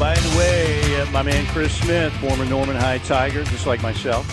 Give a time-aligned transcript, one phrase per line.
[0.00, 4.26] by the way, uh, my man Chris Smith, former Norman High Tiger, just like myself.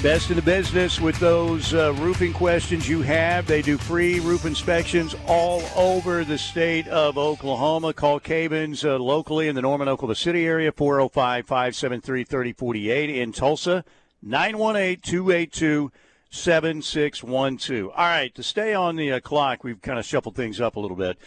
[0.00, 3.48] Best in the business with those uh, roofing questions you have.
[3.48, 7.92] They do free roof inspections all over the state of Oklahoma.
[7.92, 13.10] Call Cavens uh, locally in the Norman, Oklahoma City area, 405 573 3048.
[13.10, 13.84] In Tulsa,
[14.22, 15.90] 918 282
[16.30, 17.90] 7612.
[17.90, 20.80] All right, to stay on the uh, clock, we've kind of shuffled things up a
[20.80, 21.18] little bit.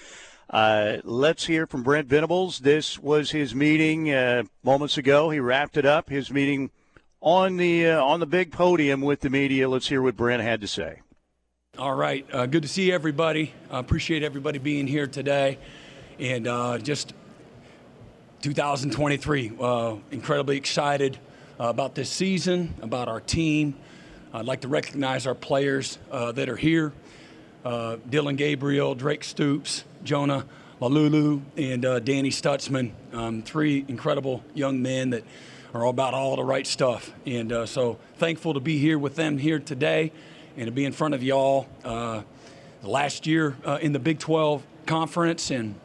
[0.49, 2.59] Uh, let's hear from Brent Venables.
[2.59, 5.29] This was his meeting uh, moments ago.
[5.29, 6.09] He wrapped it up.
[6.09, 6.69] His meeting
[7.21, 9.69] on the uh, on the big podium with the media.
[9.69, 11.01] Let's hear what Brent had to say.
[11.77, 13.53] All right, uh, good to see everybody.
[13.71, 15.57] I appreciate everybody being here today,
[16.19, 17.13] and uh, just
[18.41, 19.53] 2023.
[19.59, 21.17] Uh, incredibly excited
[21.57, 23.75] about this season, about our team.
[24.33, 26.91] I'd like to recognize our players that are here.
[27.63, 30.45] Dillon Gabriel, Drake Stoops, Jonah
[30.81, 32.91] Laulu, and uh, Danny Stutsman.
[33.13, 35.23] Um, three incredible young men that
[35.73, 37.11] are about all the right stuff.
[37.25, 40.11] And uh, so thankful to be here with them here today
[40.57, 41.67] and to be in front of y'all.
[41.83, 42.23] Uh,
[42.83, 45.75] last year uh, in the Big 12 conference and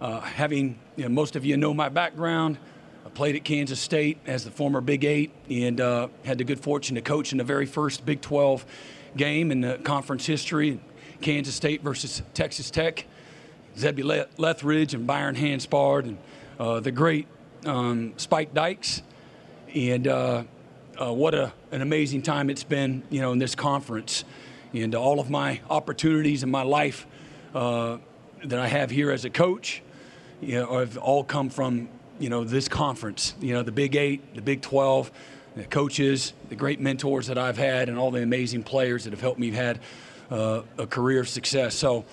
[0.00, 2.58] uh, having you know, most of you know my background.
[3.06, 6.60] I played at Kansas State as the former Big Eight and uh, had the good
[6.60, 8.66] fortune to coach in the very first Big 12
[9.16, 10.80] game in the conference history.
[11.24, 13.06] Kansas State versus Texas Tech.
[13.78, 16.18] Zebbie Lethridge and Byron Hanspard and
[16.60, 17.26] uh, the great
[17.64, 19.02] um, Spike Dykes.
[19.74, 20.44] And uh,
[21.00, 24.24] uh, what a, an amazing time it's been, you know, in this conference.
[24.74, 27.06] And all of my opportunities in my life
[27.54, 27.96] uh,
[28.44, 29.82] that I have here as a coach,
[30.42, 33.34] you know, have all come from, you know, this conference.
[33.40, 35.10] You know, the Big Eight, the Big 12,
[35.56, 39.22] the coaches, the great mentors that I've had, and all the amazing players that have
[39.22, 39.80] helped me had
[40.30, 41.74] uh, a career of success.
[41.74, 42.04] So,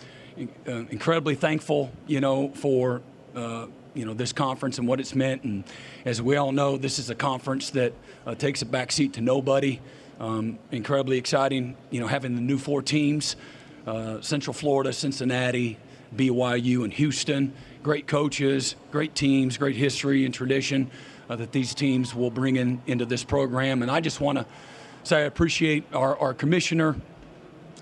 [0.67, 3.01] uh, incredibly thankful, you know, for
[3.35, 5.43] uh, you know this conference and what it's meant.
[5.43, 5.63] And
[6.05, 7.93] as we all know, this is a conference that
[8.25, 9.79] uh, takes a backseat to nobody.
[10.19, 13.35] Um, incredibly exciting, you know, having the new four teams:
[13.87, 15.77] uh, Central Florida, Cincinnati,
[16.15, 17.53] BYU, and Houston.
[17.83, 20.91] Great coaches, great teams, great history and tradition
[21.29, 23.81] uh, that these teams will bring in into this program.
[23.81, 24.45] And I just want to
[25.03, 26.95] say I appreciate our, our commissioner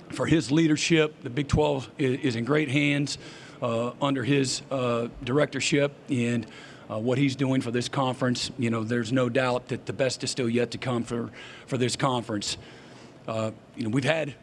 [0.09, 1.23] for his leadership.
[1.23, 3.17] The Big 12 is, in great hands
[3.61, 6.45] uh, under his uh, directorship and
[6.89, 8.51] uh, what he's doing for this conference.
[8.57, 11.29] You know, there's no doubt that the best is still yet to come for,
[11.67, 12.57] for this conference.
[13.27, 14.33] Uh, you know, we've had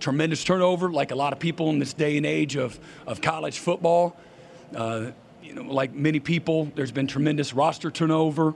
[0.00, 3.58] tremendous turnover, like a lot of people in this day and age of, of college
[3.58, 4.16] football.
[4.74, 5.10] Uh,
[5.42, 8.54] you know, like many people, there's been tremendous roster turnover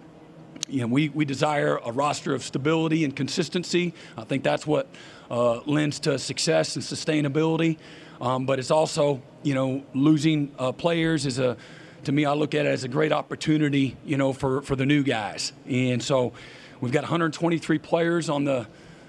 [0.68, 3.94] you know, we, we desire a roster of stability and consistency.
[4.16, 4.88] I think that's what
[5.30, 7.78] uh, lends to success and sustainability.
[8.20, 11.56] Um, but it's also, you know, losing uh, players is a,
[12.04, 14.86] to me, I look at it as a great opportunity, you know, for, for the
[14.86, 15.52] new guys.
[15.66, 16.32] And so
[16.80, 18.66] we've got 123 players on the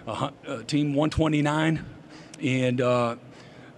[0.07, 1.85] uh, uh team 129.
[2.41, 3.15] And uh,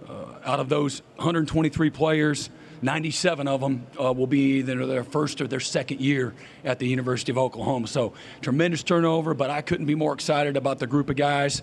[0.08, 2.50] uh, out of those 123 players,
[2.86, 6.32] 97 of them uh, will be either their first or their second year
[6.64, 7.88] at the University of Oklahoma.
[7.88, 11.62] So tremendous turnover, but I couldn't be more excited about the group of guys.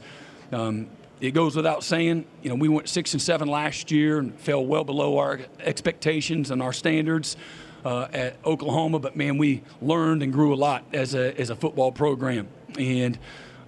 [0.52, 0.88] Um,
[1.22, 4.66] it goes without saying, you know, we went six and seven last year and fell
[4.66, 7.38] well below our expectations and our standards
[7.86, 9.00] uh, at Oklahoma.
[9.00, 12.50] But man, we learned and grew a lot as a as a football program.
[12.78, 13.18] And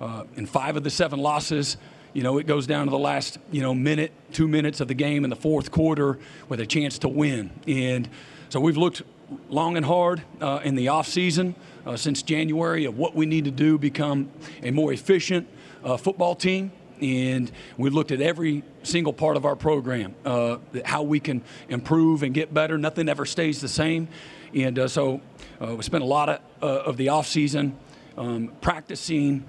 [0.02, 1.78] uh, in five of the seven losses,
[2.16, 4.94] you know, it goes down to the last, you know, minute, two minutes of the
[4.94, 6.18] game in the fourth quarter
[6.48, 7.52] with a chance to win.
[7.68, 8.08] And
[8.48, 9.02] so we've looked
[9.50, 11.56] long and hard uh, in the off season
[11.86, 14.32] uh, since January of what we need to do become
[14.64, 15.46] a more efficient
[15.84, 16.72] uh, football team.
[17.02, 22.24] And we've looked at every single part of our program, uh, how we can improve
[22.24, 22.78] and get better.
[22.78, 24.08] Nothing ever stays the same.
[24.54, 25.20] And uh, so
[25.62, 27.78] uh, we spent a lot of, of the off season
[28.18, 29.44] um, practicing,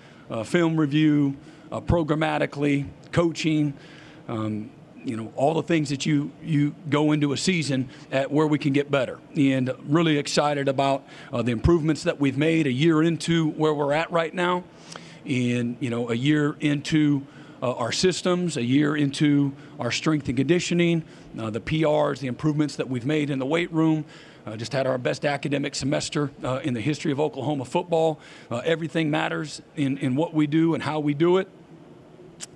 [0.44, 1.37] film review,
[1.76, 3.75] uh, programmatically, coaching,
[4.28, 4.70] um,
[5.04, 8.59] you know, all the things that you, you go into a season at where we
[8.59, 9.21] can get better.
[9.36, 13.92] And really excited about uh, the improvements that we've made a year into where we're
[13.92, 14.65] at right now.
[15.27, 17.27] And, you know, a year into
[17.62, 21.04] uh, our systems, a year into our strength and conditioning,
[21.39, 24.06] uh, the PRs, the improvements that we've made in the weight room.
[24.47, 28.21] Uh, just had our best academic semester uh, in the history of Oklahoma football.
[28.48, 31.48] Uh, everything matters in, in what we do and how we do it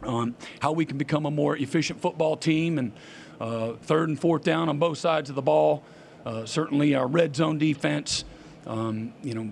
[0.03, 2.93] um, how we can become a more efficient football team and
[3.41, 5.83] uh, third and fourth down on both sides of the ball.
[6.25, 8.25] Uh, certainly, our red zone defense,
[8.67, 9.51] um, you know,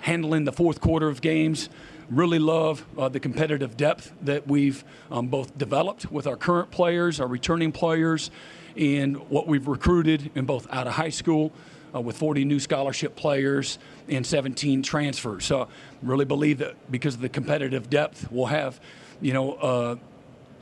[0.00, 1.68] handling the fourth quarter of games.
[2.08, 7.18] Really love uh, the competitive depth that we've um, both developed with our current players,
[7.18, 8.30] our returning players,
[8.76, 11.52] and what we've recruited in both out of high school
[11.94, 13.78] uh, with 40 new scholarship players
[14.08, 15.44] and 17 transfers.
[15.44, 15.68] So,
[16.02, 18.78] really believe that because of the competitive depth, we'll have,
[19.20, 19.96] you know, uh,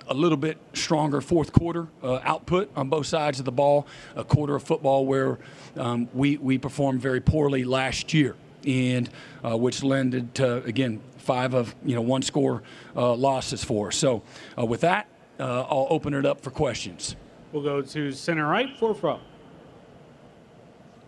[0.09, 3.87] a little bit stronger fourth quarter uh, output on both sides of the ball.
[4.17, 5.39] A quarter of football where
[5.77, 8.37] um, we we performed very poorly last year,
[8.67, 9.09] and
[9.45, 12.63] uh, which lended to again five of you know one score
[12.97, 13.97] uh, losses for us.
[13.97, 14.23] So
[14.59, 15.09] uh, with that,
[15.39, 17.17] uh, I'll open it up for questions.
[17.53, 19.21] We'll go to center right, fourth row.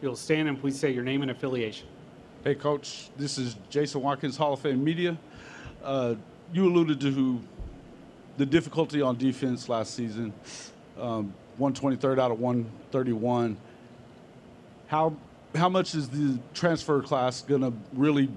[0.00, 1.88] You'll stand and please say your name and affiliation.
[2.44, 5.16] Hey, Coach, this is Jason Watkins, Hall of Fame Media.
[6.52, 7.40] You alluded to
[8.36, 10.32] the difficulty on defense last season,
[10.98, 13.56] um, 123rd out of 131.
[14.86, 15.16] How
[15.54, 18.28] how much is the transfer class going to really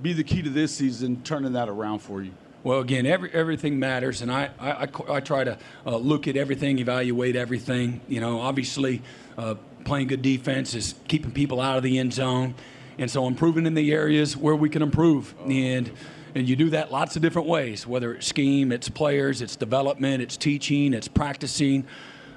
[0.00, 2.32] be the key to this season, turning that around for you?
[2.62, 6.78] Well, again, every, everything matters, and I, I, I try to uh, look at everything,
[6.78, 8.00] evaluate everything.
[8.08, 9.02] You know, obviously,
[9.38, 9.54] uh,
[9.84, 12.54] playing good defense is keeping people out of the end zone,
[12.98, 15.34] and so improving in the areas where we can improve.
[15.46, 15.90] And
[16.34, 20.22] and you do that lots of different ways, whether it's scheme, it's players, it's development,
[20.22, 21.86] it's teaching, it's practicing.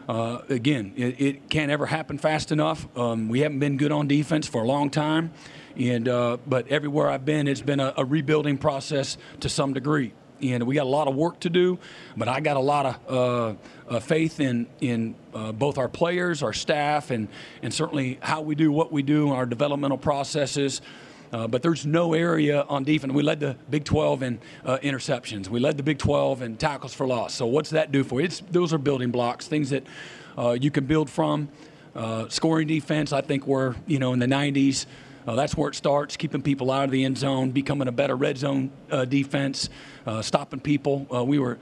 [0.07, 2.85] Uh, again, it, it, can't ever happen fast enough.
[2.97, 5.31] Um, we haven't been good on defense for a long time,
[5.77, 10.13] and uh, but everywhere I've been, it's been a, a, rebuilding process to some degree.
[10.41, 11.79] And we got a lot of work to do,
[12.17, 13.57] but I got a lot of
[13.89, 17.29] uh, uh faith in in uh, both our players, our staff, and
[17.61, 20.81] and certainly how we do what we do, our developmental processes.
[21.33, 23.11] Uh, but there's no area on defense.
[23.11, 25.47] We led the Big 12 in uh, interceptions.
[25.47, 27.33] We led the Big 12 in tackles for loss.
[27.33, 28.25] So what's that do for you?
[28.25, 29.83] It's, those are building blocks, things that
[30.37, 31.49] uh, you can build from.
[31.95, 34.85] Uh, scoring defense, I think we're you know in the 90s.
[35.25, 38.15] Uh, that's where it starts, keeping people out of the end zone, becoming a better
[38.15, 39.69] red zone uh, defense,
[40.21, 41.07] stopping people.
[41.25, 41.57] we were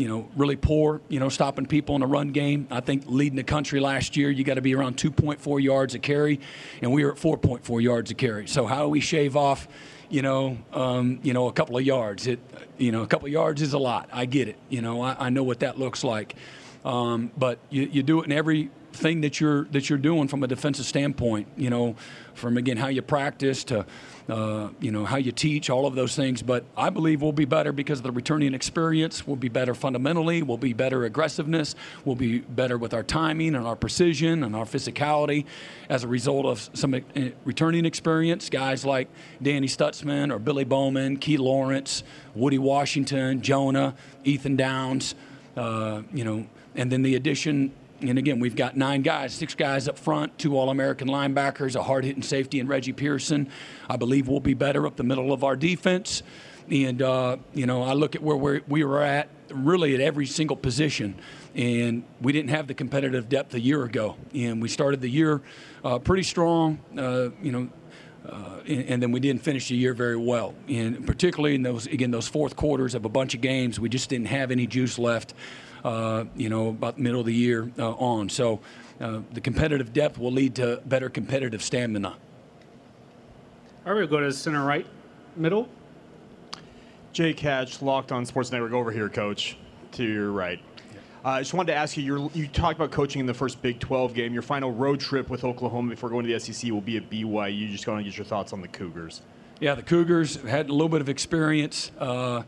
[0.00, 2.66] you know, really poor, you know, stopping people in the run game.
[2.70, 5.98] I think leading the country last year, you got to be around 2.4 yards a
[5.98, 6.40] carry,
[6.80, 8.46] and we were at 4.4 yards a carry.
[8.46, 9.68] So how do we shave off,
[10.08, 12.26] you know, um, you know, a couple of yards?
[12.26, 12.40] It,
[12.78, 14.08] you know, a couple of yards is a lot.
[14.10, 14.56] I get it.
[14.70, 16.34] You know, I, I know what that looks like.
[16.82, 20.42] Um, but you, you do it in every thing that you're that you're doing from
[20.42, 21.48] a defensive standpoint.
[21.56, 21.96] You know,
[22.34, 23.86] from again how you practice to
[24.28, 26.42] uh, you know how you teach, all of those things.
[26.42, 29.26] But I believe we'll be better because of the returning experience.
[29.26, 30.42] We'll be better fundamentally.
[30.42, 31.74] We'll be better aggressiveness.
[32.04, 35.46] We'll be better with our timing and our precision and our physicality
[35.88, 37.00] as a result of some uh,
[37.44, 38.48] returning experience.
[38.48, 39.08] Guys like
[39.42, 42.02] Danny Stutsman or Billy Bowman, Key Lawrence,
[42.34, 43.94] Woody Washington, Jonah,
[44.24, 45.14] Ethan Downs.
[45.56, 46.46] Uh, you know,
[46.76, 50.56] and then the addition and again, we've got nine guys, six guys up front, two
[50.56, 53.50] All American linebackers, a hard hitting safety, and Reggie Pearson.
[53.88, 56.22] I believe we'll be better up the middle of our defense.
[56.70, 60.26] And, uh, you know, I look at where we're, we were at really at every
[60.26, 61.16] single position.
[61.54, 64.16] And we didn't have the competitive depth a year ago.
[64.34, 65.42] And we started the year
[65.84, 67.68] uh, pretty strong, uh, you know,
[68.24, 70.54] uh, and, and, then we didn't finish the year very well.
[70.68, 74.10] And particularly in those, again, those fourth quarters of a bunch of games, we just
[74.10, 75.34] didn't have any juice left
[76.36, 78.28] you know, about middle of the year uh, on.
[78.28, 78.60] So
[79.00, 82.16] uh, the competitive depth will lead to better competitive stamina.
[83.86, 84.86] All right, we'll go to center right,
[85.36, 85.68] middle.
[87.12, 89.56] Jake Hatch, Locked On Sports Network over here, Coach,
[89.92, 90.60] to your right.
[91.24, 93.78] Uh, I just wanted to ask you, you talked about coaching in the first Big
[93.78, 94.32] 12 game.
[94.32, 97.58] Your final road trip with Oklahoma before going to the SEC will be at BYU.
[97.58, 99.22] You Just going to get your thoughts on the Cougars.
[99.60, 101.90] Yeah, the Cougars had a little bit of experience.
[101.98, 102.42] Uh,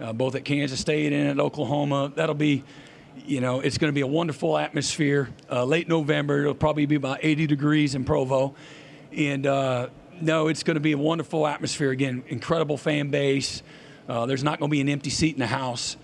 [0.00, 2.12] uh, both at Kansas State and at Oklahoma.
[2.14, 2.64] That'll be,
[3.24, 5.30] you know, it's going to be a wonderful atmosphere.
[5.50, 8.54] Uh, late November, it'll probably be about 80 degrees in Provo.
[9.12, 9.88] And uh,
[10.20, 11.90] no, it's going to be a wonderful atmosphere.
[11.90, 13.62] Again, incredible fan base.
[14.08, 15.96] Uh, there's not going to be an empty seat in the house.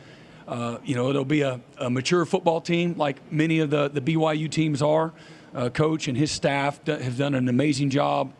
[0.48, 4.00] Uh, you know, it'll be a, a, mature football team like many of the, the
[4.00, 5.12] BYU teams are.
[5.54, 8.32] Uh, coach and his staff have done an amazing job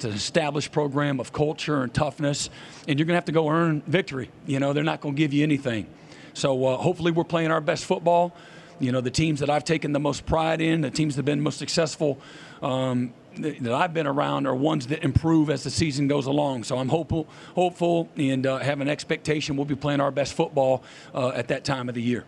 [0.00, 2.48] it's an established program of culture and toughness,
[2.88, 4.30] and you're going to have to go earn victory.
[4.46, 5.86] You know, they're not going to give you anything.
[6.32, 8.34] So uh, hopefully, we're playing our best football.
[8.78, 11.26] You know, the teams that I've taken the most pride in, the teams that have
[11.26, 12.18] been most successful
[12.62, 16.64] um, that I've been around are ones that improve as the season goes along.
[16.64, 20.82] So I'm hopeful, hopeful, and uh, have an expectation we'll be playing our best football
[21.14, 22.24] uh, at that time of the year.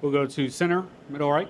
[0.00, 1.48] We'll go to center, middle right.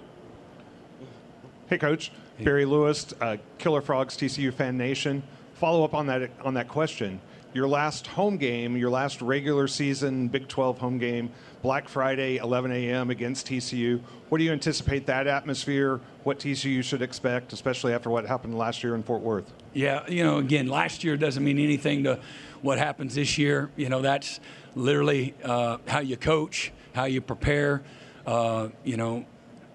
[1.71, 2.11] Hey, Coach.
[2.41, 5.23] Barry Lewis, uh, Killer Frogs, TCU Fan Nation.
[5.55, 7.21] Follow up on that on that question.
[7.53, 11.31] Your last home game, your last regular season Big 12 home game,
[11.63, 13.11] Black Friday, 11 a.m.
[13.11, 14.01] against TCU.
[14.31, 16.01] What do you anticipate that atmosphere?
[16.25, 19.53] What TCU should expect, especially after what happened last year in Fort Worth?
[19.73, 22.19] Yeah, you know, again, last year doesn't mean anything to
[22.63, 23.71] what happens this year.
[23.77, 24.41] You know, that's
[24.75, 27.85] literally uh, how you coach, how you prepare.
[28.27, 29.25] Uh, you know,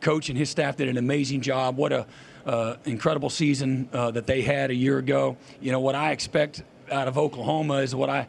[0.06, 1.78] coach and his staff did an amazing job.
[1.78, 2.06] What a
[2.46, 5.36] uh, incredible season uh, that they had a year ago.
[5.60, 8.28] You know what I expect out of Oklahoma is what I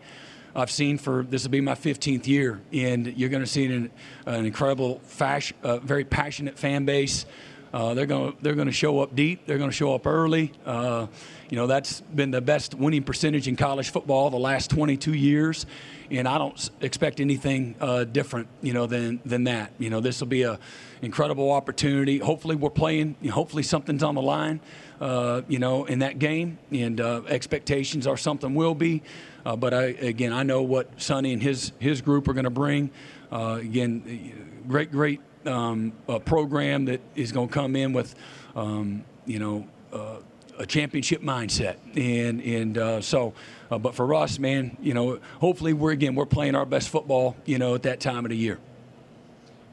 [0.55, 3.91] I've seen for this will be my 15th year, and you're going to see an,
[4.25, 7.27] an incredible, uh, very passionate fan base.
[7.75, 9.45] Uh, they're going to they're going to show up deep.
[9.45, 10.53] They're going to show up early.
[10.65, 11.09] Uh,
[11.51, 15.67] you know that's been the best winning percentage in college football the last 22 years,
[16.11, 18.49] and I don't expect anything uh, different.
[18.63, 19.73] You know than than that.
[19.79, 20.59] You know this will be a
[21.03, 22.19] incredible opportunity.
[22.19, 23.17] Hopefully we're playing.
[23.21, 24.61] You know, hopefully something's on the line.
[25.01, 29.03] Uh, you know in that game, and uh, expectations are something will be.
[29.45, 32.51] Uh, but I, again, I know what Sonny and his his group are going to
[32.51, 32.91] bring.
[33.31, 35.93] again, great great um,
[36.25, 38.15] program that is going to come in with,
[38.55, 40.17] um, you know, uh,
[40.59, 41.77] a championship mindset.
[41.97, 43.35] And and uh, so,
[43.71, 47.37] uh, but for us, man, you know, hopefully we're again we're playing our best football,
[47.45, 48.59] you know, at that time of the year.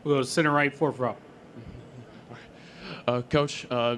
[0.04, 1.16] We'll go to center right, fourth row.
[3.08, 3.98] Uh, Coach, uh,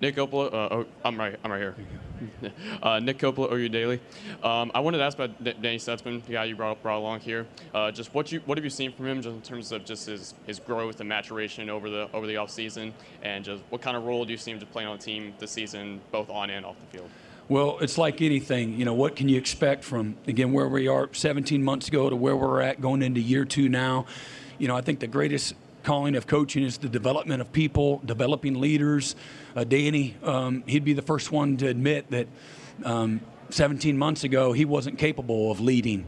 [0.00, 1.74] Nick Coppola, uh, oh, I'm right, I'm right here.
[2.82, 4.00] uh, Nick Coppola, OU Daily.
[4.42, 7.46] Um, I wanted to ask about Danny Stutsman, the guy you brought, brought along here.
[7.74, 10.06] Uh, just what you what have you seen from him, just in terms of just
[10.06, 12.92] his, his growth and maturation over the over the offseason,
[13.22, 15.34] and just what kind of role do you see him just playing on the team
[15.38, 17.10] this season, both on and off the field?
[17.50, 18.78] Well, it's like anything.
[18.78, 22.14] You know, what can you expect from again where we are 17 months ago to
[22.14, 24.06] where we're at going into year two now?
[24.58, 28.60] You know, I think the greatest calling of coaching is the development of people, developing
[28.60, 29.16] leaders.
[29.56, 32.28] Uh, Danny, um, he'd be the first one to admit that
[32.84, 36.06] um, 17 months ago he wasn't capable of leading.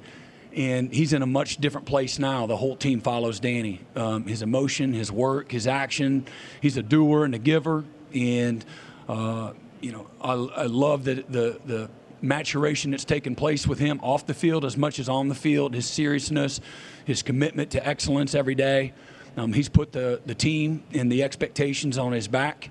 [0.55, 2.47] And he's in a much different place now.
[2.47, 3.81] The whole team follows Danny.
[3.97, 6.25] Um, his emotion, his work, his action.
[6.61, 7.83] He's a doer and a giver.
[8.15, 8.65] And,
[9.09, 11.91] uh, you know, I, I love that the, the
[12.23, 15.75] maturation that's taken place with him off the field as much as on the field,
[15.75, 16.61] his seriousness,
[17.05, 18.93] his commitment to excellence every day.
[19.37, 22.71] Um, he's put the, the team and the expectations on his back.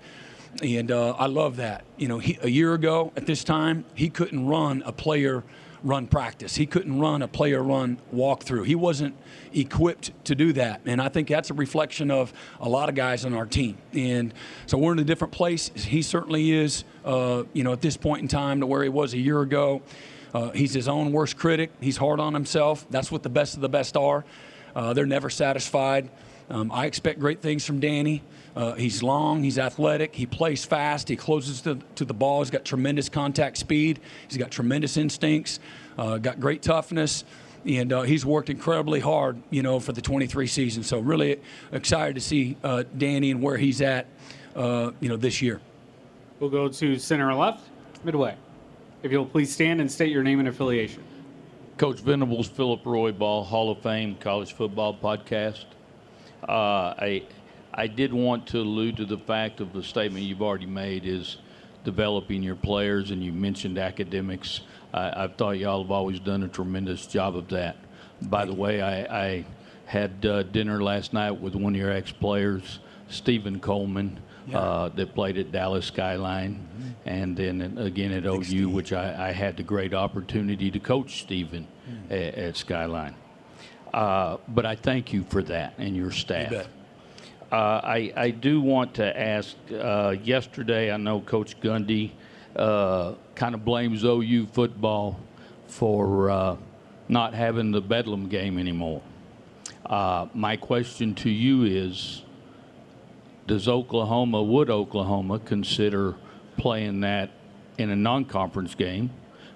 [0.63, 1.83] And uh, I love that.
[1.97, 5.43] You know, he, a year ago at this time, he couldn't run a player
[5.83, 6.55] run practice.
[6.55, 8.65] He couldn't run a player run walkthrough.
[8.65, 9.15] He wasn't
[9.53, 10.81] equipped to do that.
[10.85, 13.77] And I think that's a reflection of a lot of guys on our team.
[13.93, 14.33] And
[14.65, 15.71] so we're in a different place.
[15.75, 19.13] He certainly is, uh, you know, at this point in time to where he was
[19.13, 19.81] a year ago.
[20.33, 21.71] Uh, he's his own worst critic.
[21.81, 22.85] He's hard on himself.
[22.89, 24.23] That's what the best of the best are.
[24.75, 26.09] Uh, they're never satisfied.
[26.49, 28.23] Um, I expect great things from Danny.
[28.55, 32.49] Uh, he's long, he's athletic, he plays fast, he closes to, to the ball, he's
[32.49, 35.59] got tremendous contact speed, he's got tremendous instincts,
[35.97, 37.23] uh, got great toughness,
[37.65, 40.83] and uh, he's worked incredibly hard, you know, for the 23 season.
[40.83, 41.39] So really
[41.71, 44.07] excited to see uh, Danny and where he's at,
[44.55, 45.61] uh, you know, this year.
[46.39, 47.69] We'll go to center left,
[48.03, 48.35] midway.
[49.03, 51.03] If you'll please stand and state your name and affiliation.
[51.77, 55.65] Coach Venables, Philip Roybal, Hall of Fame College Football Podcast.
[56.47, 57.23] Uh, I
[57.73, 61.37] I did want to allude to the fact of the statement you've already made is
[61.83, 64.61] developing your players, and you mentioned academics.
[64.93, 67.77] I, I've thought y'all have always done a tremendous job of that.
[68.21, 69.45] By the way, I, I
[69.85, 74.19] had uh, dinner last night with one of your ex-players, Stephen Coleman.
[74.47, 74.57] Yeah.
[74.57, 76.89] Uh, that played at Dallas Skyline, mm-hmm.
[77.07, 81.67] and then again at OU, which I, I, had the great opportunity to coach Stephen
[81.87, 82.05] mm.
[82.11, 83.13] at, at Skyline.
[83.93, 86.51] Uh, but I thank you for that and your staff.
[86.51, 86.63] You
[87.51, 89.55] uh, I, I do want to ask.
[89.69, 92.11] Uh, yesterday, I know Coach Gundy
[92.55, 95.19] uh, kind of blames OU football
[95.67, 96.57] for uh,
[97.09, 99.01] not having the Bedlam game anymore.
[99.85, 102.23] Uh, my question to you is:
[103.47, 106.15] Does Oklahoma, would Oklahoma consider
[106.55, 107.31] playing that
[107.77, 109.09] in a non-conference game,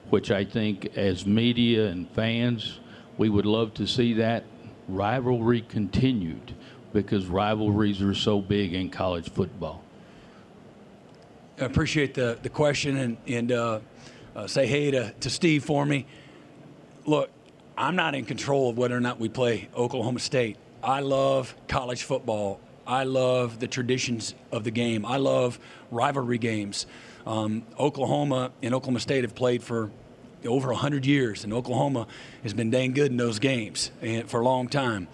[0.09, 2.79] which I think, as media and fans
[3.17, 4.43] we would love to see that
[4.87, 6.53] rivalry continued
[6.95, 9.83] because rivalries are so big in college football.
[11.59, 13.79] I appreciate the, the question and, and uh,
[14.33, 16.05] uh, say hey to, to Steve for me.
[17.05, 17.29] Look,
[17.77, 20.57] I'm not in control of whether or not we play Oklahoma State.
[20.81, 22.61] I love college football.
[22.87, 25.05] I love the traditions of the game.
[25.05, 25.59] I love
[25.91, 26.85] rivalry games.
[27.27, 29.91] Um, Oklahoma and Oklahoma State have played for
[30.45, 32.07] over 100 years, and Oklahoma
[32.43, 33.91] has been dang good in those games
[34.27, 35.09] for a long time.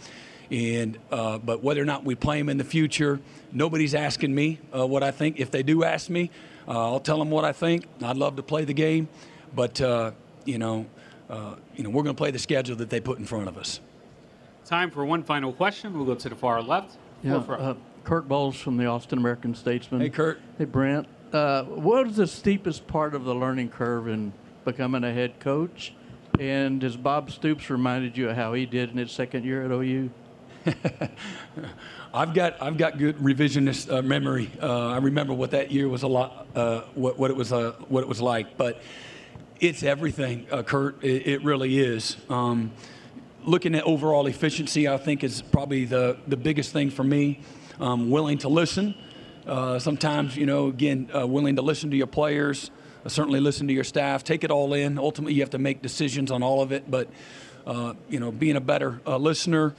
[0.52, 3.20] And uh, but whether or not we play them in the future,
[3.52, 5.40] nobody's asking me uh, what I think.
[5.40, 6.30] If they do ask me,
[6.68, 7.86] uh, I'll tell them what I think.
[8.04, 9.08] I'd love to play the game,
[9.56, 10.12] but uh,
[10.44, 10.86] you know,
[11.30, 13.58] uh, you know, we're going to play the schedule that they put in front of
[13.58, 13.80] us.
[14.66, 15.94] Time for one final question.
[15.94, 16.98] We'll go to the far left.
[17.24, 20.02] Yeah, uh, Kirk Bohls from the Austin American Statesman.
[20.02, 20.42] Hey, Kurt.
[20.58, 21.08] Hey, Brent.
[21.32, 24.34] Uh what is the steepest part of the learning curve in
[24.66, 25.94] becoming a head coach.
[26.40, 29.72] And has Bob Stoops reminded you of how he did in his second year at
[29.72, 30.10] OU?
[32.14, 34.52] I've got I've got good revisionist uh, memory.
[34.62, 37.74] Uh, I remember what that year was a lot, uh, what, what it was uh,
[37.88, 38.58] what it was like.
[38.58, 38.82] But
[39.60, 41.04] it's everything, uh, Kirk.
[41.04, 42.18] It, it, really is.
[42.30, 42.72] Um,
[43.44, 47.42] looking at overall efficiency, I think is probably the the biggest thing for me.
[47.80, 48.94] Um, willing to listen.
[49.48, 52.70] Uh, sometimes, you know, again, willing to listen to your players.
[53.08, 54.24] certainly listen to your staff.
[54.24, 55.00] Take it all in.
[55.00, 56.92] Ultimately, you have to make decisions on all of it.
[56.92, 57.10] But
[58.10, 59.74] you know, being a better listener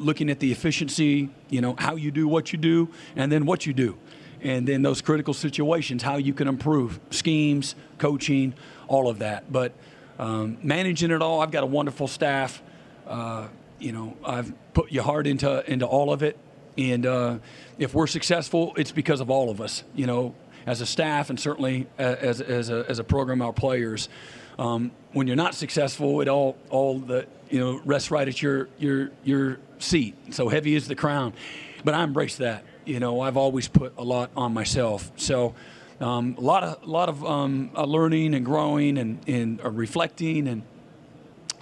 [0.00, 3.66] looking at the efficiency, you know, how you do what you do, and then what
[3.66, 3.96] you do.
[4.42, 8.54] And then those critical situations, how you can improve schemes, coaching,
[8.88, 9.52] all of that.
[9.52, 9.72] But
[10.18, 12.62] um, managing it all, I've got a wonderful staff.
[13.06, 16.38] Uh, you know, I've put your heart into into all of it,
[16.76, 17.38] and uh,
[17.78, 19.84] if we're successful, it's because of all of us.
[19.94, 20.34] You know,
[20.66, 24.08] as a staff, and certainly as as a, as a program, our players.
[24.60, 28.68] Um, when you're not successful, it all all the you know rests right at your
[28.78, 30.14] your your seat.
[30.34, 31.32] So heavy is the crown.
[31.82, 32.64] But I embrace that.
[32.84, 35.10] You know, I've always put a lot on myself.
[35.16, 35.54] So
[35.98, 39.70] um, a lot of a lot of um, uh, learning and growing and, and uh,
[39.70, 40.62] reflecting and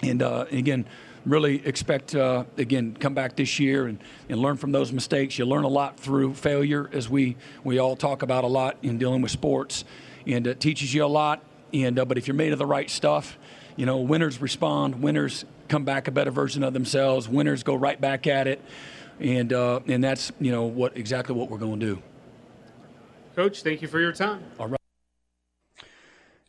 [0.01, 0.85] and uh, again
[1.25, 5.45] really expect uh, again come back this year and, and learn from those mistakes you
[5.45, 9.21] learn a lot through failure as we we all talk about a lot in dealing
[9.21, 9.83] with sports
[10.25, 12.89] and it teaches you a lot and uh, but if you're made of the right
[12.89, 13.37] stuff
[13.75, 17.29] you know winners respond winners come back a better version of themselves.
[17.29, 18.61] Winners go right back at it,
[19.19, 22.01] and uh, and that's you know what exactly what we're going to do.
[23.35, 24.43] Coach, thank you for your time.
[24.59, 24.78] All right.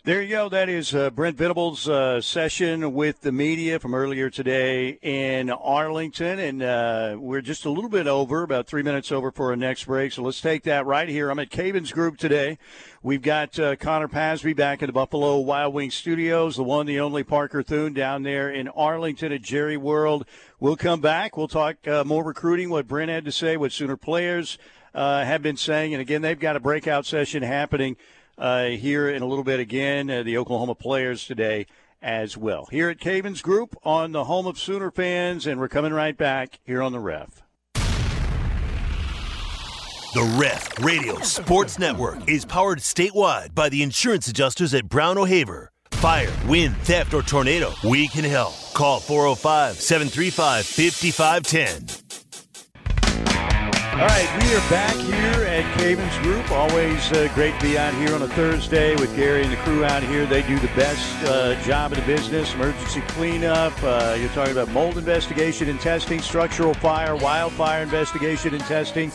[0.02, 0.48] There you go.
[0.48, 6.38] That is uh, Brent Venables' uh, session with the media from earlier today in Arlington.
[6.38, 9.84] And uh, we're just a little bit over, about three minutes over for our next
[9.84, 10.12] break.
[10.12, 11.28] So let's take that right here.
[11.28, 12.56] I'm at Cavens Group today.
[13.02, 17.00] We've got uh, Connor Pasby back at the Buffalo Wild Wing Studios, the one, the
[17.00, 20.24] only Parker Thune down there in Arlington at Jerry World.
[20.60, 21.36] We'll come back.
[21.36, 24.56] We'll talk uh, more recruiting, what Brent had to say, what Sooner players
[24.94, 25.92] uh, have been saying.
[25.92, 27.98] And again, they've got a breakout session happening
[28.40, 30.10] here in a little bit again.
[30.10, 31.66] Uh, the Oklahoma players today
[32.02, 32.66] as well.
[32.70, 36.58] Here at Cavens Group on the home of Sooner fans, and we're coming right back
[36.64, 37.42] here on the Ref.
[40.12, 45.70] The Ref Radio Sports Network is powered statewide by the insurance adjusters at Brown O'Haver.
[45.92, 48.54] Fire, wind, theft, or tornado, we can help.
[48.74, 52.19] Call 405 735 5510.
[54.00, 56.50] All right, we are back here at Cavens Group.
[56.50, 59.84] Always uh, great to be out here on a Thursday with Gary and the crew
[59.84, 60.24] out here.
[60.24, 63.74] They do the best uh, job in the business emergency cleanup.
[63.82, 69.12] Uh, you're talking about mold investigation and testing, structural fire, wildfire investigation and testing,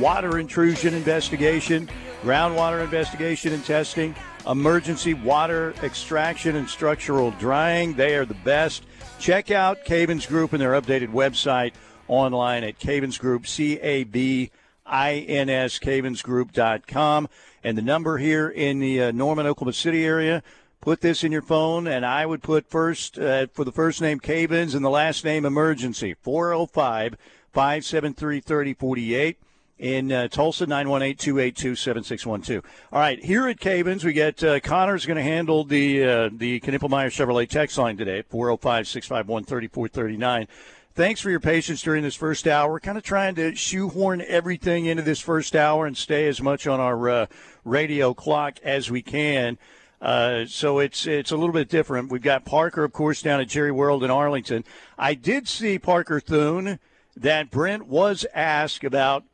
[0.00, 1.88] water intrusion investigation,
[2.24, 4.16] groundwater investigation and testing,
[4.48, 7.94] emergency water extraction and structural drying.
[7.94, 8.82] They are the best.
[9.20, 11.72] Check out Cavens Group and their updated website
[12.08, 14.50] online at Cavens Group, C A B
[14.86, 17.28] I N S, cavensgroup.com.
[17.62, 20.42] And the number here in the uh, Norman, Oklahoma City area,
[20.80, 24.20] put this in your phone, and I would put first uh, for the first name
[24.20, 27.16] Cavens and the last name Emergency, 405
[27.52, 29.38] 573 3048.
[29.76, 32.64] In uh, Tulsa, 918 282 7612.
[32.92, 36.60] All right, here at Cavens, we get uh, Connor's going to handle the uh, the
[36.60, 40.46] Knippelmeyer Chevrolet text line today, 405 651 3439
[40.94, 42.70] thanks for your patience during this first hour.
[42.70, 46.66] We're kind of trying to shoehorn everything into this first hour and stay as much
[46.66, 47.26] on our uh,
[47.64, 49.58] radio clock as we can.
[50.00, 52.12] Uh, so it's it's a little bit different.
[52.12, 54.64] We've got Parker, of course, down at Jerry World in Arlington.
[54.98, 56.78] I did see Parker Thune
[57.16, 59.24] that Brent was asked about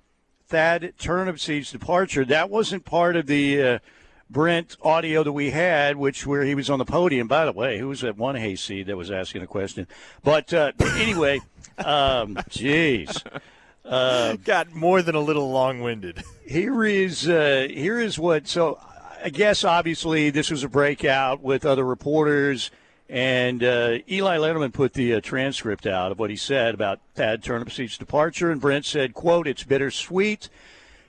[0.46, 2.24] Thad Turnipseed's departure.
[2.24, 3.78] That wasn't part of the uh,
[4.30, 7.26] Brent audio that we had, which where he was on the podium.
[7.26, 9.88] By the way, who was that one hayseed that was asking a question?
[10.22, 11.40] But uh, anyway,
[11.78, 13.20] um, jeez.
[13.84, 16.22] Uh, Got more than a little long-winded.
[16.46, 18.46] Here is uh, here is what.
[18.46, 18.78] So
[19.22, 22.70] I guess obviously this was a breakout with other reporters,
[23.08, 27.42] and uh, Eli Lederman put the uh, transcript out of what he said about Thad
[27.42, 30.48] Turnipseed's departure, and Brent said, "quote It's bittersweet."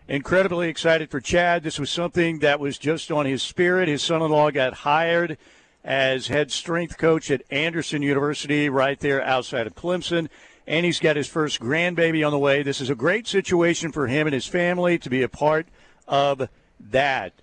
[0.07, 1.63] Incredibly excited for Chad.
[1.63, 3.87] This was something that was just on his spirit.
[3.87, 5.37] His son in law got hired
[5.83, 10.29] as head strength coach at Anderson University, right there outside of Clemson.
[10.67, 12.61] And he's got his first grandbaby on the way.
[12.63, 15.67] This is a great situation for him and his family to be a part
[16.07, 16.47] of
[16.79, 17.33] that.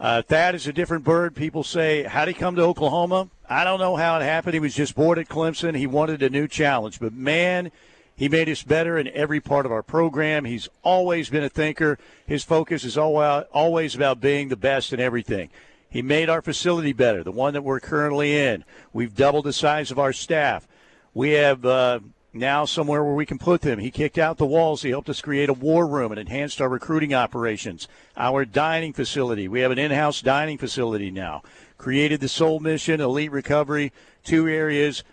[0.00, 1.34] Uh, Thad is a different bird.
[1.34, 3.28] People say, How'd he come to Oklahoma?
[3.48, 4.54] I don't know how it happened.
[4.54, 5.76] He was just bored at Clemson.
[5.76, 7.00] He wanted a new challenge.
[7.00, 7.72] But man,
[8.18, 10.44] he made us better in every part of our program.
[10.44, 12.00] He's always been a thinker.
[12.26, 15.50] His focus is always about being the best in everything.
[15.88, 18.64] He made our facility better, the one that we're currently in.
[18.92, 20.66] We've doubled the size of our staff.
[21.14, 22.00] We have uh,
[22.32, 23.78] now somewhere where we can put them.
[23.78, 24.82] He kicked out the walls.
[24.82, 27.86] He helped us create a war room and enhanced our recruiting operations.
[28.16, 29.46] Our dining facility.
[29.46, 31.42] We have an in-house dining facility now.
[31.76, 33.92] Created the Soul Mission, Elite Recovery,
[34.24, 35.04] two areas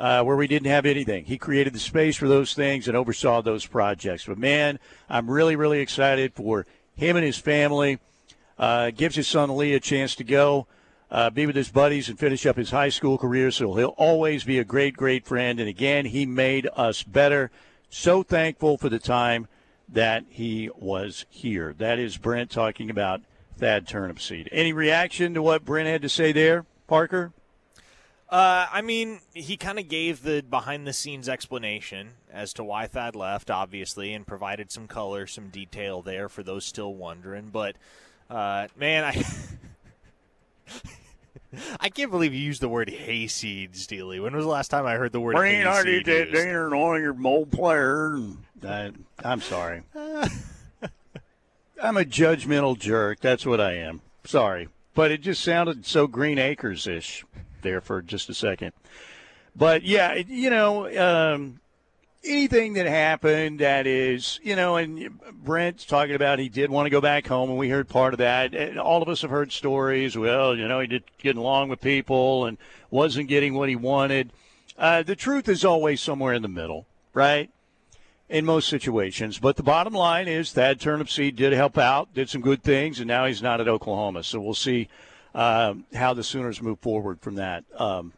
[0.00, 1.26] uh, where we didn't have anything.
[1.26, 4.24] He created the space for those things and oversaw those projects.
[4.24, 4.78] But man,
[5.10, 7.98] I'm really, really excited for him and his family.
[8.58, 10.66] Uh, gives his son Lee a chance to go
[11.10, 13.50] uh, be with his buddies and finish up his high school career.
[13.50, 15.60] So he'll always be a great, great friend.
[15.60, 17.50] And again, he made us better.
[17.90, 19.48] So thankful for the time
[19.88, 21.74] that he was here.
[21.76, 23.22] That is Brent talking about
[23.58, 24.48] Thad Turnipseed.
[24.52, 27.32] Any reaction to what Brent had to say there, Parker?
[28.30, 32.86] Uh, I mean, he kind of gave the behind the scenes explanation as to why
[32.86, 37.48] Thad left, obviously, and provided some color, some detail there for those still wondering.
[37.52, 37.74] But,
[38.28, 39.24] uh, man, I.
[41.80, 44.20] I can't believe you used the word hayseed, Steely.
[44.20, 46.66] When was the last time I heard the word Brain, I hayseed did that dinner
[46.66, 48.16] and all your mold player.
[48.64, 48.92] I,
[49.24, 49.82] I'm sorry.
[51.82, 53.18] I'm a judgmental jerk.
[53.18, 54.00] That's what I am.
[54.24, 54.68] Sorry.
[54.94, 57.24] But it just sounded so Green Acres ish
[57.62, 58.72] there for just a second.
[59.56, 61.60] But yeah, you know, um,
[62.24, 66.90] anything that happened that is, you know, and Brent's talking about he did want to
[66.90, 68.54] go back home, and we heard part of that.
[68.54, 70.16] And all of us have heard stories.
[70.16, 72.58] Well, you know, he did getting along with people and
[72.90, 74.32] wasn't getting what he wanted.
[74.78, 77.50] Uh, the truth is always somewhere in the middle, right?
[78.28, 79.38] In most situations.
[79.38, 83.08] But the bottom line is Thad Turnipseed did help out, did some good things, and
[83.08, 84.22] now he's not at Oklahoma.
[84.22, 84.88] So we'll see
[85.34, 87.64] um, how the Sooners move forward from that.
[87.76, 88.12] Um,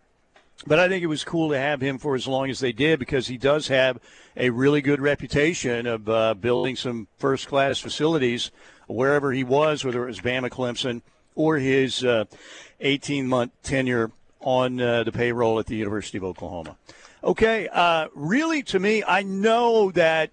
[0.66, 2.98] but I think it was cool to have him for as long as they did
[2.98, 3.98] because he does have
[4.36, 8.50] a really good reputation of uh, building some first class facilities
[8.86, 11.02] wherever he was, whether it was Bama Clemson
[11.34, 12.04] or his
[12.80, 16.76] 18 month tenure on uh, the payroll at the University of Oklahoma.
[17.24, 20.30] Okay, uh, really to me, I know that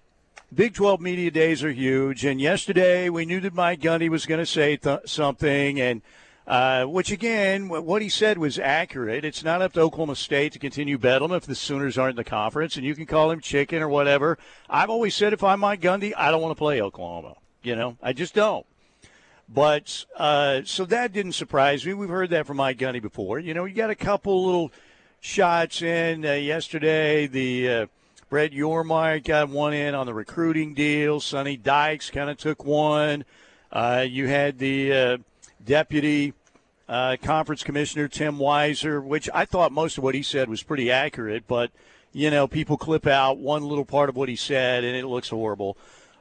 [0.52, 4.40] Big 12 media days are huge, and yesterday we knew that Mike Gundy was going
[4.40, 6.02] to say th- something, and
[6.50, 9.24] uh, which again, what he said was accurate.
[9.24, 12.28] It's not up to Oklahoma State to continue bedlam if the Sooners aren't in the
[12.28, 14.36] conference, and you can call him chicken or whatever.
[14.68, 17.36] I've always said if I'm Mike Gundy, I don't want to play Oklahoma.
[17.62, 18.66] You know, I just don't.
[19.48, 21.94] But uh, so that didn't surprise me.
[21.94, 23.38] We've heard that from Mike Gundy before.
[23.38, 24.72] You know, you got a couple little
[25.20, 27.28] shots in uh, yesterday.
[27.28, 27.86] The uh,
[28.28, 31.20] Brett Yormark got one in on the recruiting deal.
[31.20, 33.24] Sonny Dykes kind of took one.
[33.70, 35.20] Uh, you had the
[35.64, 36.32] deputy
[36.90, 40.90] uh, conference commissioner Tim Weiser, which I thought most of what he said was pretty
[40.90, 41.70] accurate, but
[42.12, 45.28] you know people clip out one little part of what he said and it looks
[45.28, 45.78] horrible.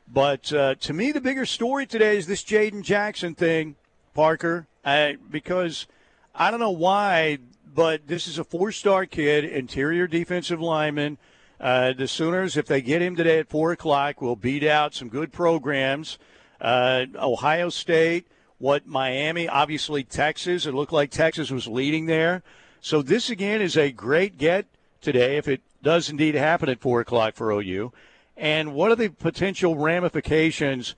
[0.07, 3.75] But uh, to me, the bigger story today is this Jayden Jackson thing,
[4.13, 5.87] Parker, I, because
[6.35, 7.39] I don't know why,
[7.73, 11.17] but this is a four-star kid, interior defensive lineman.
[11.59, 15.09] Uh, the Sooners, if they get him today at four o'clock, will beat out some
[15.09, 16.19] good programs.
[16.61, 18.27] Uh, Ohio State,
[18.59, 20.65] what Miami, obviously Texas.
[20.65, 22.43] It looked like Texas was leading there.
[22.81, 24.67] So this again is a great get
[25.01, 27.91] today if it does indeed happen at four o'clock for OU.
[28.37, 30.95] And what are the potential ramifications,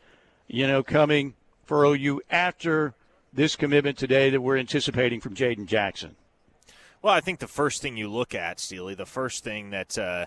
[0.48, 2.94] you know, coming for OU after
[3.34, 6.16] this commitment today that we're anticipating from Jayden Jackson?
[7.02, 10.26] Well, I think the first thing you look at, Steely, the first thing that uh,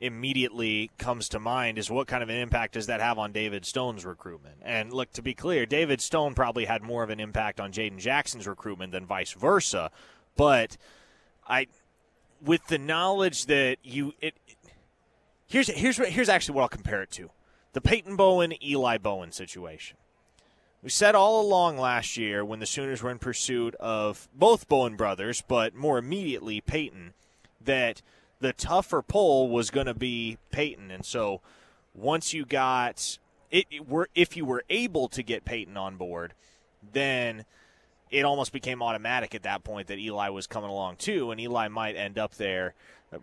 [0.00, 3.66] immediately comes to mind is what kind of an impact does that have on David
[3.66, 4.56] Stone's recruitment?
[4.62, 7.98] And look, to be clear, David Stone probably had more of an impact on Jayden
[7.98, 9.90] Jackson's recruitment than vice versa.
[10.36, 10.78] But
[11.46, 11.66] I,
[12.40, 14.34] with the knowledge that you, it,
[15.46, 17.30] here's here's here's actually what I'll compare it to:
[17.74, 19.98] the Peyton Bowen Eli Bowen situation.
[20.82, 24.96] We said all along last year when the Sooners were in pursuit of both Bowen
[24.96, 27.12] brothers, but more immediately Peyton,
[27.60, 28.00] that
[28.40, 30.90] the tougher pull was going to be Peyton.
[30.90, 31.40] And so
[31.94, 33.18] once you got
[33.50, 36.34] it, it were if you were able to get Peyton on board,
[36.92, 37.44] then
[38.10, 41.68] it almost became automatic at that point that Eli was coming along too, and Eli
[41.68, 42.74] might end up there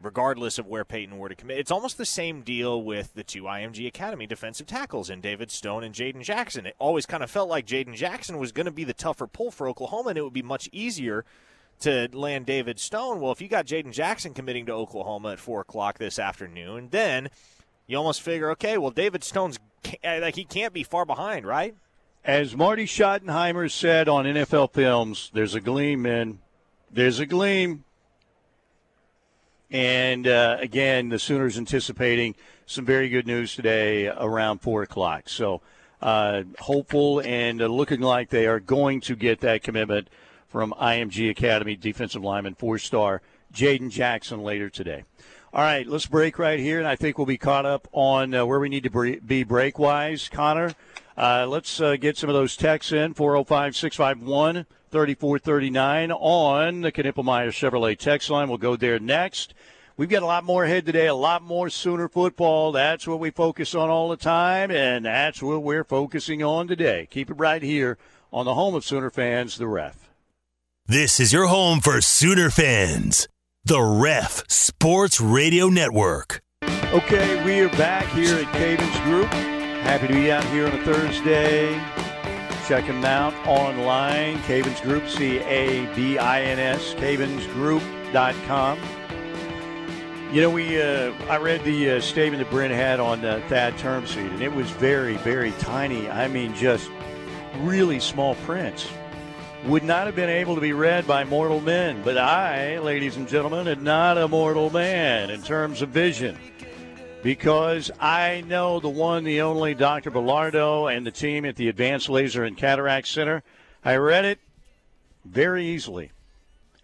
[0.02, 1.60] regardless of where Peyton were to commit.
[1.60, 5.84] It's almost the same deal with the two IMG Academy defensive tackles in David Stone
[5.84, 6.66] and Jayden Jackson.
[6.66, 9.50] It always kind of felt like Jayden Jackson was going to be the tougher pull
[9.50, 11.24] for Oklahoma, and it would be much easier
[11.82, 13.22] to land David Stone.
[13.22, 17.30] Well, if you got Jayden Jackson committing to Oklahoma at four o'clock this afternoon, then
[17.86, 19.60] you almost figure, okay, well, David Stone's
[20.04, 21.76] like he can't be far behind, right?
[22.24, 26.40] As Marty Schottenheimer said on NFL Films, there's a gleam, man.
[26.92, 27.86] There's a gleam.
[29.70, 32.36] And uh, again, the Sooners anticipating
[32.66, 35.30] some very good news today around 4 o'clock.
[35.30, 35.62] So
[36.02, 40.10] uh, hopeful and uh, looking like they are going to get that commitment
[40.48, 43.22] from IMG Academy defensive lineman, four star
[43.54, 45.04] Jayden Jackson later today.
[45.54, 48.46] All right, let's break right here, and I think we'll be caught up on uh,
[48.46, 50.30] where we need to be break wise.
[50.30, 50.76] Connor,
[51.18, 57.50] uh, let's uh, get some of those texts in 405 651 3439 on the Knippelmeyer
[57.50, 58.50] Chevrolet text line.
[58.50, 59.54] We'll go there next.
[59.96, 62.72] We've got a lot more ahead today, a lot more Sooner football.
[62.72, 67.08] That's what we focus on all the time, and that's what we're focusing on today.
[67.10, 67.98] Keep it right here
[68.32, 70.07] on the home of Sooner fans, the ref.
[70.90, 73.28] This is your home for Sooner fans,
[73.66, 76.40] the Ref Sports Radio Network.
[76.64, 79.26] Okay, we are back here at Cavens Group.
[79.84, 81.74] Happy to be out here on a Thursday.
[82.70, 88.80] Check them out online, Cavens Group, C A B I N S, cavensgroup.com.
[90.32, 93.74] You know, we uh, I read the uh, statement that Brent had on uh, Thad
[93.74, 96.10] Turnipseed, and it was very, very tiny.
[96.10, 96.90] I mean, just
[97.58, 98.88] really small print.
[99.68, 103.28] Would not have been able to be read by mortal men, but I, ladies and
[103.28, 106.38] gentlemen, am not a mortal man in terms of vision
[107.22, 110.10] because I know the one, the only Dr.
[110.10, 113.44] Bellardo and the team at the Advanced Laser and Cataract Center.
[113.84, 114.40] I read it
[115.26, 116.12] very easily.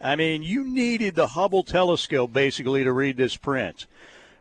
[0.02, 3.88] I mean, you needed the Hubble telescope basically to read this print.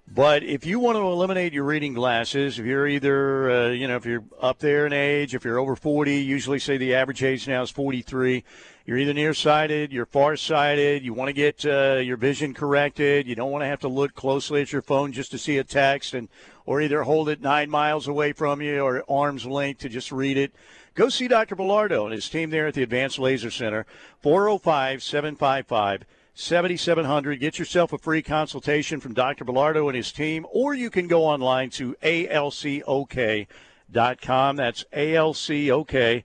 [0.06, 3.96] But if you want to eliminate your reading glasses, if you're either, uh, you know,
[3.96, 7.48] if you're up there in age, if you're over 40, usually say the average age
[7.48, 8.44] now is 43,
[8.84, 13.52] you're either nearsighted, you're farsighted, you want to get uh, your vision corrected, you don't
[13.52, 16.28] want to have to look closely at your phone just to see a text, and
[16.66, 20.36] or either hold it nine miles away from you or arm's length to just read
[20.36, 20.52] it.
[20.94, 21.56] Go see Dr.
[21.56, 23.86] Bellardo and his team there at the Advanced Laser Center,
[24.20, 27.40] 405 755 7700.
[27.40, 29.44] Get yourself a free consultation from Dr.
[29.44, 33.46] Bellardo and his team, or you can go online to alcok.com.
[34.56, 36.24] That's alcok.com.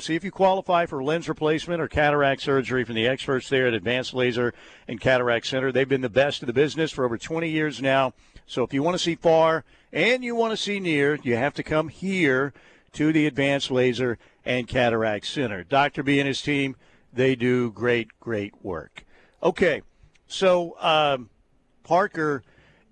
[0.00, 3.74] See if you qualify for lens replacement or cataract surgery from the experts there at
[3.74, 4.52] Advanced Laser
[4.88, 5.70] and Cataract Center.
[5.70, 8.14] They've been the best in the business for over 20 years now.
[8.46, 11.54] So if you want to see far and you want to see near, you have
[11.54, 12.52] to come here
[12.94, 15.62] to the Advanced Laser and Cataract Center.
[15.62, 16.02] Dr.
[16.02, 16.74] B and his team,
[17.12, 19.04] they do great, great work.
[19.42, 19.82] Okay,
[20.26, 21.30] so um,
[21.84, 22.42] Parker,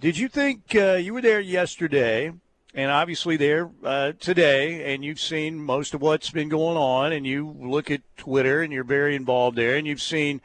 [0.00, 2.32] did you think uh, you were there yesterday?
[2.74, 7.26] And obviously there uh, today, and you've seen most of what's been going on, and
[7.26, 10.42] you look at Twitter, and you're very involved there, and you've seen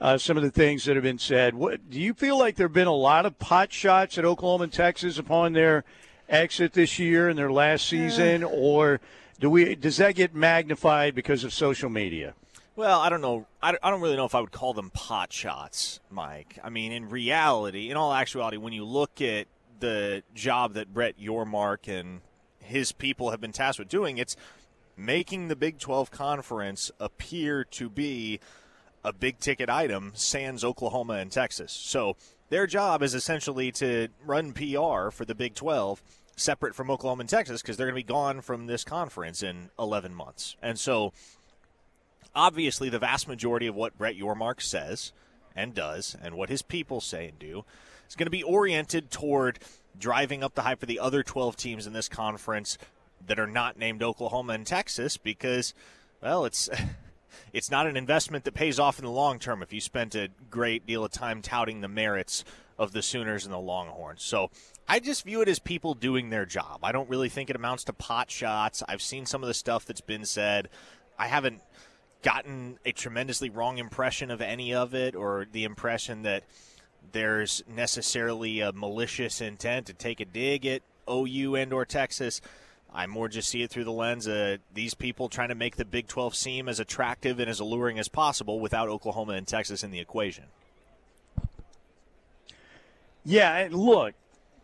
[0.00, 1.54] uh, some of the things that have been said.
[1.54, 4.64] What, do you feel like there have been a lot of pot shots at Oklahoma
[4.64, 5.84] and Texas upon their
[6.28, 9.00] exit this year and their last season, or
[9.40, 12.34] do we does that get magnified because of social media?
[12.76, 13.46] Well, I don't know.
[13.62, 16.58] I don't really know if I would call them pot shots, Mike.
[16.62, 19.46] I mean, in reality, in all actuality, when you look at
[19.78, 22.20] the job that Brett Yormark and
[22.58, 24.36] his people have been tasked with doing, it's
[24.96, 28.40] making the Big 12 conference appear to be
[29.04, 31.72] a big ticket item, sans Oklahoma and Texas.
[31.72, 32.16] So
[32.48, 36.02] their job is essentially to run PR for the Big 12
[36.36, 39.70] separate from Oklahoma and Texas because they're going to be gone from this conference in
[39.78, 40.56] 11 months.
[40.60, 41.12] And so,
[42.34, 45.12] obviously, the vast majority of what Brett Yormark says
[45.56, 47.64] and does, and what his people say and do,
[48.08, 49.58] is going to be oriented toward
[49.98, 52.76] driving up the hype for the other 12 teams in this conference
[53.26, 55.74] that are not named Oklahoma and Texas because,
[56.22, 56.68] well, it's.
[57.52, 60.28] It's not an investment that pays off in the long term if you spent a
[60.50, 62.44] great deal of time touting the merits
[62.78, 64.22] of the Sooners and the Longhorns.
[64.22, 64.50] So
[64.88, 66.80] I just view it as people doing their job.
[66.82, 68.82] I don't really think it amounts to pot shots.
[68.88, 70.68] I've seen some of the stuff that's been said.
[71.18, 71.62] I haven't
[72.24, 76.42] gotten a tremendously wrong impression of any of it or the impression that
[77.12, 82.40] there's necessarily a malicious intent to take a dig at OU and or Texas.
[82.92, 85.84] I more just see it through the lens of these people trying to make the
[85.84, 89.90] Big 12 seem as attractive and as alluring as possible without Oklahoma and Texas in
[89.90, 90.44] the equation.
[93.24, 94.14] Yeah, look,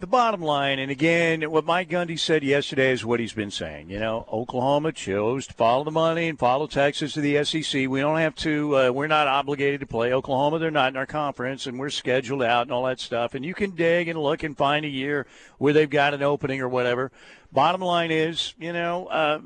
[0.01, 3.91] the bottom line, and again, what Mike Gundy said yesterday is what he's been saying.
[3.91, 7.87] You know, Oklahoma chose to follow the money and follow Texas to the SEC.
[7.87, 8.77] We don't have to.
[8.77, 10.59] Uh, we're not obligated to play Oklahoma.
[10.59, 13.35] They're not in our conference, and we're scheduled out and all that stuff.
[13.35, 15.27] And you can dig and look and find a year
[15.59, 17.13] where they've got an opening or whatever.
[17.53, 19.41] Bottom line is, you know, uh,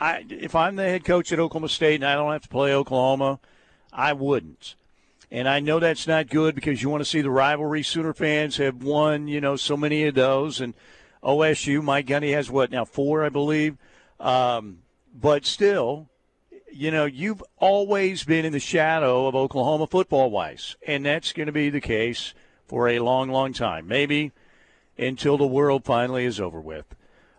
[0.00, 2.74] I if I'm the head coach at Oklahoma State and I don't have to play
[2.74, 3.38] Oklahoma,
[3.92, 4.76] I wouldn't.
[5.30, 7.82] And I know that's not good because you want to see the rivalry.
[7.82, 10.60] Sooner fans have won, you know, so many of those.
[10.60, 10.74] And
[11.22, 13.76] OSU, Mike Gundy has what now four, I believe.
[14.18, 14.78] Um,
[15.14, 16.08] but still,
[16.72, 21.46] you know, you've always been in the shadow of Oklahoma football wise, and that's going
[21.46, 22.34] to be the case
[22.66, 23.86] for a long, long time.
[23.86, 24.32] Maybe
[24.98, 26.94] until the world finally is over with.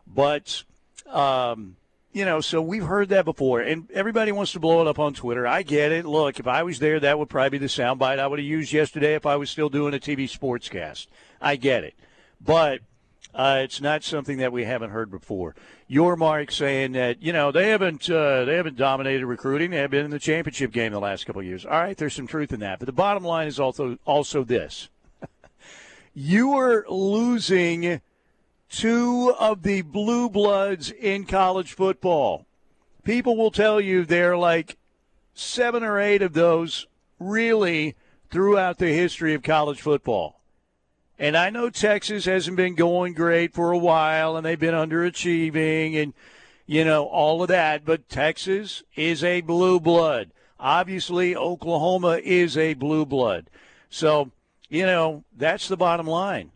[0.07, 0.63] But
[1.07, 1.75] um,
[2.13, 5.13] you know, so we've heard that before, and everybody wants to blow it up on
[5.13, 5.47] Twitter.
[5.47, 6.05] I get it.
[6.05, 8.73] Look, if I was there, that would probably be the soundbite I would have used
[8.73, 11.07] yesterday if I was still doing a TV sportscast.
[11.41, 11.95] I get it,
[12.39, 12.81] but
[13.33, 15.55] uh, it's not something that we haven't heard before.
[15.89, 19.71] Yormark saying that you know they haven't uh, they haven't dominated recruiting.
[19.71, 21.65] They have been in the championship game the last couple of years.
[21.65, 24.89] All right, there's some truth in that, but the bottom line is also also this:
[26.13, 28.01] you are losing
[28.71, 32.45] two of the blue bloods in college football.
[33.03, 34.77] People will tell you they're like
[35.33, 36.87] seven or eight of those
[37.19, 37.95] really
[38.29, 40.39] throughout the history of college football.
[41.19, 46.01] And I know Texas hasn't been going great for a while and they've been underachieving
[46.01, 46.13] and,
[46.65, 47.85] you know, all of that.
[47.85, 50.31] But Texas is a blue blood.
[50.59, 53.49] Obviously, Oklahoma is a blue blood.
[53.89, 54.31] So,
[54.69, 56.51] you know, that's the bottom line.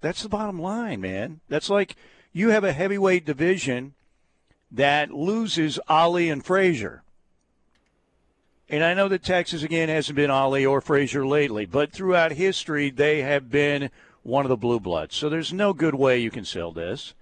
[0.00, 1.40] That's the bottom line, man.
[1.48, 1.96] That's like
[2.32, 3.94] you have a heavyweight division
[4.70, 7.02] that loses Ali and Frazier.
[8.68, 12.90] And I know that Texas, again, hasn't been Ali or Frazier lately, but throughout history,
[12.90, 13.90] they have been
[14.22, 15.14] one of the blue bloods.
[15.14, 17.14] So there's no good way you can sell this.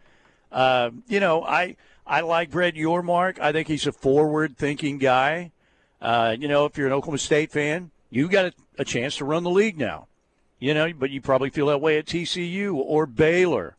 [0.51, 3.39] Uh, you know, I I like Brett Yormark.
[3.39, 5.53] I think he's a forward-thinking guy.
[6.01, 9.25] Uh, you know, if you're an Oklahoma State fan, you got a, a chance to
[9.25, 10.07] run the league now.
[10.59, 13.77] You know, but you probably feel that way at TCU or Baylor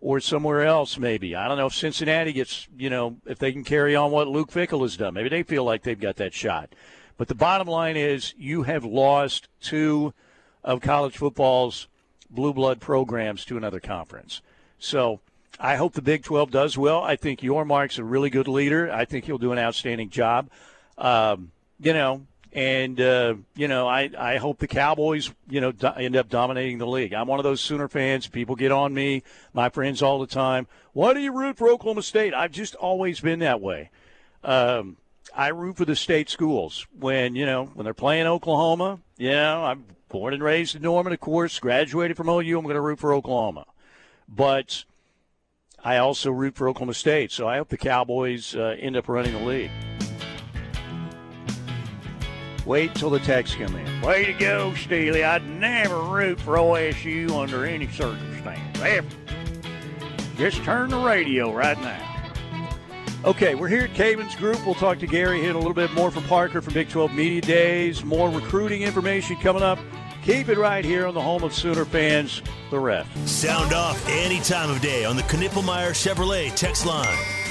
[0.00, 1.34] or somewhere else, maybe.
[1.34, 4.50] I don't know if Cincinnati gets, you know, if they can carry on what Luke
[4.50, 5.14] Fickell has done.
[5.14, 6.74] Maybe they feel like they've got that shot.
[7.16, 10.12] But the bottom line is you have lost two
[10.62, 11.88] of college football's
[12.28, 14.42] blue blood programs to another conference.
[14.78, 15.20] So
[15.58, 17.02] I hope the Big 12 does well.
[17.02, 18.92] I think Yormark's a really good leader.
[18.92, 20.50] I think he'll do an outstanding job.
[20.98, 25.88] Um, you know, and uh, you know, I, I hope the Cowboys, you know, do-
[25.88, 27.12] end up dominating the league.
[27.12, 28.26] I'm one of those Sooner fans.
[28.26, 30.66] People get on me, my friends, all the time.
[30.92, 32.34] Why do you root for Oklahoma State?
[32.34, 33.90] I've just always been that way.
[34.42, 34.96] Um,
[35.34, 39.00] I root for the state schools when you know when they're playing Oklahoma.
[39.18, 41.58] You know, I'm born and raised in Norman, of course.
[41.58, 42.58] Graduated from OU.
[42.58, 43.66] I'm going to root for Oklahoma,
[44.28, 44.84] but
[45.84, 47.32] I also root for Oklahoma State.
[47.32, 49.70] So I hope the Cowboys uh, end up running the league.
[52.66, 54.00] Wait till the texts come in.
[54.02, 55.22] Way to go, Steely.
[55.22, 58.80] I'd never root for OSU under any circumstance.
[58.80, 59.06] Ever.
[60.36, 62.02] Just turn the radio right now.
[63.24, 64.64] Okay, we're here at Cavins Group.
[64.66, 67.14] We'll talk to Gary here in a little bit more from Parker from Big 12
[67.14, 68.04] Media Days.
[68.04, 69.78] More recruiting information coming up.
[70.24, 73.06] Keep it right here on the home of Sooner fans, the ref.
[73.28, 77.45] Sound off any time of day on the Knippelmeyer Chevrolet text line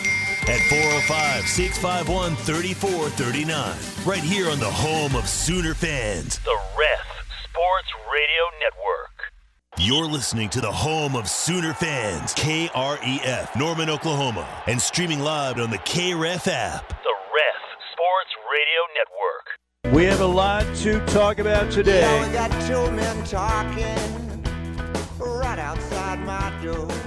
[0.47, 4.05] at 405 651 3439.
[4.05, 7.07] Right here on the home of Sooner fans, the Ref
[7.43, 9.33] Sports Radio Network.
[9.77, 15.69] You're listening to the home of Sooner fans, KREF, Norman, Oklahoma, and streaming live on
[15.69, 16.87] the KREF app.
[16.89, 19.95] The Ref Sports Radio Network.
[19.95, 22.01] We have a lot to talk about today.
[22.01, 24.43] Now we got two men talking
[25.19, 27.04] right outside my door.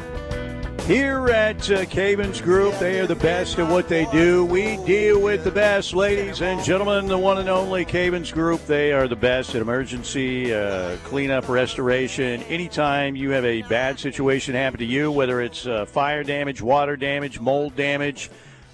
[0.89, 4.47] Here at uh, Cavins Group, they are the best at what they do.
[4.47, 7.07] We deal with the best, ladies and gentlemen.
[7.07, 8.65] The one and only Cavins Group.
[8.65, 12.43] They are the best at emergency uh, cleanup, restoration.
[12.45, 16.97] Anytime you have a bad situation happen to you, whether it's uh, fire damage, water
[16.97, 18.31] damage, mold damage,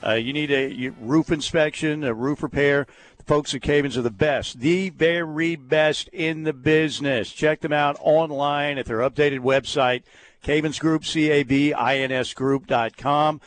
[0.06, 2.86] uh, you need a roof inspection, a roof repair.
[3.18, 7.32] The folks at Cavins are the best, the very best in the business.
[7.32, 10.04] Check them out online at their updated website.
[10.44, 13.40] Cavins Group, C A V I N S Group.com.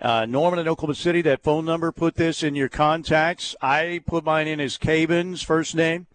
[0.00, 3.56] Uh, Norman in Oklahoma City, that phone number, put this in your contacts.
[3.62, 6.06] I put mine in as Cavins, first name,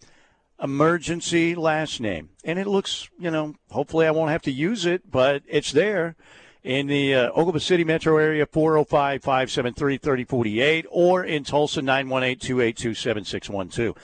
[0.62, 2.30] emergency, last name.
[2.44, 6.16] And it looks, you know, hopefully I won't have to use it, but it's there
[6.64, 12.94] in the uh, Oklahoma City metro area, 405 573 3048, or in Tulsa, 918 282
[12.94, 13.96] 7612.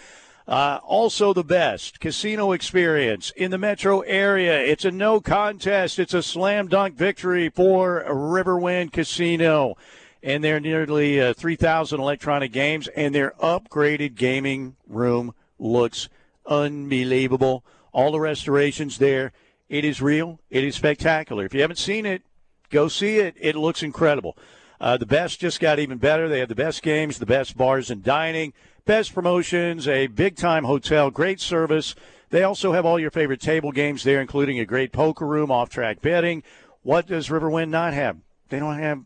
[0.47, 4.59] Uh, also, the best casino experience in the metro area.
[4.59, 5.97] It's a no contest.
[5.97, 9.75] It's a slam dunk victory for Riverwind Casino.
[10.21, 16.09] And their nearly uh, 3,000 electronic games and their upgraded gaming room looks
[16.45, 17.63] unbelievable.
[17.91, 19.31] All the restorations there.
[19.67, 20.39] It is real.
[20.51, 21.45] It is spectacular.
[21.45, 22.21] If you haven't seen it,
[22.69, 23.35] go see it.
[23.39, 24.37] It looks incredible.
[24.79, 26.29] Uh, the best just got even better.
[26.29, 28.53] They have the best games, the best bars and dining,
[28.85, 31.95] best promotions, a big time hotel, great service.
[32.29, 35.69] They also have all your favorite table games there, including a great poker room, off
[35.69, 36.43] track betting.
[36.83, 38.17] What does Riverwind not have?
[38.49, 39.01] They don't have,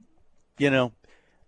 [0.58, 0.92] you know,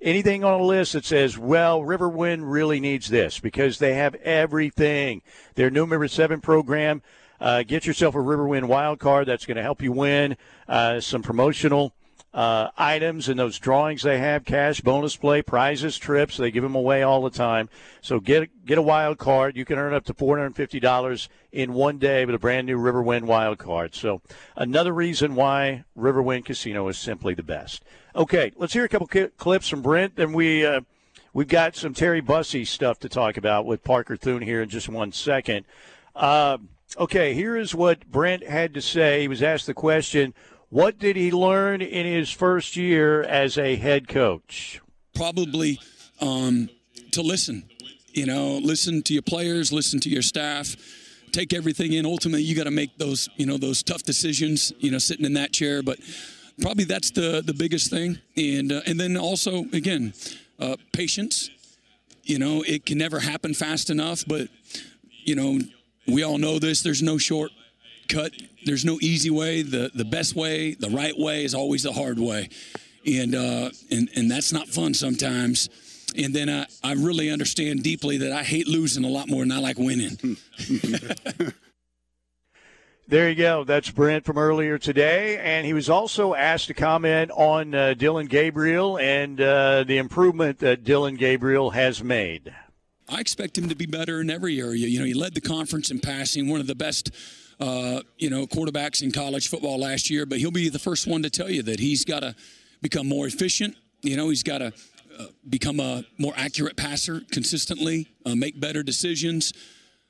[0.01, 5.21] anything on a list that says, well, Riverwind really needs this because they have everything.
[5.55, 7.01] Their new member seven program.
[7.39, 11.23] Uh, get yourself a Riverwind wild card that's going to help you win uh, some
[11.23, 11.93] promotional
[12.33, 16.37] uh, items and those drawings they have cash, bonus play, prizes, trips.
[16.37, 17.69] They give them away all the time.
[18.01, 19.57] So get, get a wild card.
[19.57, 23.57] You can earn up to $450 in one day with a brand new Riverwind wild
[23.57, 23.95] card.
[23.95, 24.21] So
[24.55, 27.83] another reason why Riverwind Casino is simply the best.
[28.15, 29.07] Okay, let's hear a couple
[29.37, 30.65] clips from Brent, then we.
[30.65, 30.81] Uh,
[31.33, 34.89] We've got some Terry Bussey stuff to talk about with Parker Thune here in just
[34.89, 35.65] one second.
[36.13, 36.57] Uh,
[36.97, 39.21] okay, here is what Brent had to say.
[39.21, 40.33] He was asked the question
[40.71, 44.81] what did he learn in his first year as a head coach?
[45.13, 45.79] Probably
[46.19, 46.69] um,
[47.11, 47.69] to listen.
[48.13, 50.75] You know, listen to your players, listen to your staff,
[51.31, 52.07] take everything in.
[52.07, 54.73] Ultimately, you got to make those, you know, those tough decisions.
[54.79, 55.99] You know, sitting in that chair, but
[56.59, 58.17] probably that's the the biggest thing.
[58.35, 60.13] And uh, and then also again,
[60.59, 61.51] uh, patience.
[62.23, 64.47] You know, it can never happen fast enough, but,
[65.25, 65.59] you know,
[66.07, 66.83] we all know this.
[66.83, 67.17] There's no
[68.11, 68.33] shortcut,
[68.65, 69.61] there's no easy way.
[69.61, 72.49] The, the best way, the right way, is always the hard way.
[73.05, 75.69] And, uh, and, and that's not fun sometimes.
[76.17, 79.51] And then I, I really understand deeply that I hate losing a lot more than
[79.51, 80.17] I like winning.
[83.07, 83.65] There you go.
[83.65, 85.37] That's Brent from earlier today.
[85.37, 90.59] And he was also asked to comment on uh, Dillon Gabriel and uh, the improvement
[90.59, 92.55] that Dillon Gabriel has made.
[93.09, 94.87] I expect him to be better in every area.
[94.87, 97.11] You know, he led the conference in passing, one of the best.
[97.61, 101.21] Uh, you know, quarterbacks in college football last year, but he'll be the first one
[101.21, 102.35] to tell you that he's got to
[102.81, 103.75] become more efficient.
[104.01, 104.73] You know, he's got to
[105.19, 109.53] uh, become a more accurate passer consistently, uh, make better decisions.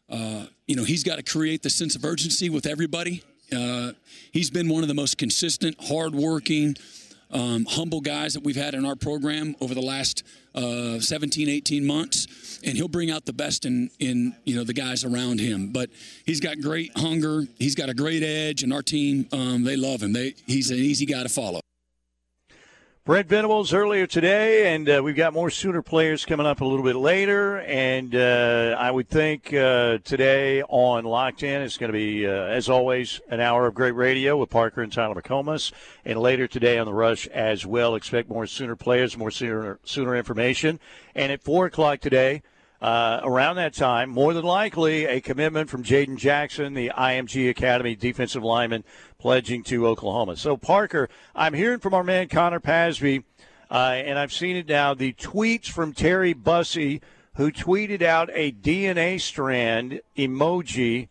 [0.10, 3.22] Uh, you know, he's got to create the sense of urgency with everybody.
[3.54, 3.91] Uh,
[4.32, 6.78] he's been one of the most consistent, hardworking,
[7.32, 10.24] um, humble guys that we've had in our program over the last
[10.56, 12.28] uh, 17, 18 months,
[12.64, 15.72] and he'll bring out the best in, in you know the guys around him.
[15.72, 15.89] But
[16.26, 17.45] he's got great hunger.
[17.57, 20.14] He's got a great edge, and our team um, they love him.
[20.14, 21.62] They, he's an easy guy to follow.
[23.03, 26.86] Brent Venables earlier today, and uh, we've got more Sooner players coming up a little
[26.86, 27.57] bit later.
[27.62, 32.30] And uh, I would think uh, today on Locked In, it's going to be, uh,
[32.30, 35.72] as always, an hour of great radio with Parker and Tyler McComas.
[36.05, 40.16] And later today on The Rush as well, expect more Sooner players, more Sooner, Sooner
[40.16, 40.80] information.
[41.16, 42.43] And at 4 o'clock today,
[42.82, 47.96] uh, around that time, more than likely, a commitment from Jayden Jackson, the IMG Academy
[47.96, 48.84] defensive lineman,
[49.20, 50.36] pledging to Oklahoma.
[50.36, 53.24] So, Parker, I'm hearing from our man Connor Pasby,
[53.70, 54.96] uh, and I've seen it now.
[54.96, 57.02] The tweets from Terry Bussey,
[57.36, 61.08] who tweeted out a DNA strand emoji.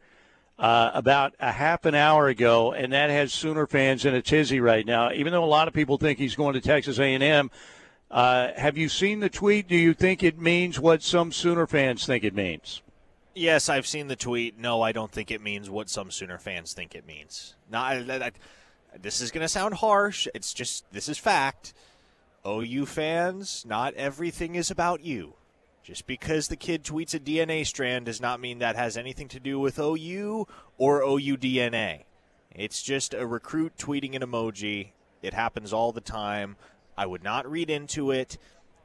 [0.59, 4.61] Uh, about a half an hour ago, and that has Sooner fans in a tizzy
[4.61, 5.11] right now.
[5.11, 7.51] Even though a lot of people think he's going to Texas A&M,
[8.11, 9.69] uh, have you seen the tweet?
[9.69, 12.83] Do you think it means what some Sooner fans think it means?
[13.35, 14.59] Yes, I've seen the tweet.
[14.59, 17.55] No, I don't think it means what some Sooner fans think it means.
[17.71, 18.31] Not, I, I,
[19.01, 20.27] this is going to sound harsh.
[20.35, 21.73] It's just, this is fact.
[22.47, 25.35] OU fans, not everything is about you.
[25.83, 29.41] Just because the kid tweets a DNA strand does not mean that has anything to
[29.41, 30.47] do with OU
[30.79, 32.05] or OU DNA.
[32.55, 34.91] It's just a recruit tweeting an emoji.
[35.23, 36.57] It happens all the time.
[37.01, 38.37] I would not read into it.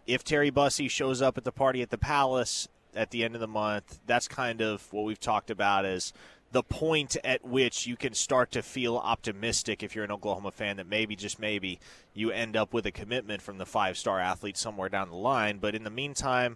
[0.08, 3.42] If Terry Bussey shows up at the party at the Palace at the end of
[3.42, 6.14] the month, that's kind of what we've talked about as
[6.54, 10.78] the point at which you can start to feel optimistic if you're an Oklahoma fan
[10.78, 11.78] that maybe just maybe
[12.14, 15.76] you end up with a commitment from the five-star athlete somewhere down the line, but
[15.76, 16.56] in the meantime,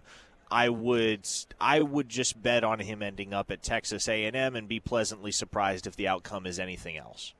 [0.50, 1.28] I would
[1.60, 5.86] I would just bet on him ending up at Texas A&M and be pleasantly surprised
[5.86, 7.34] if the outcome is anything else.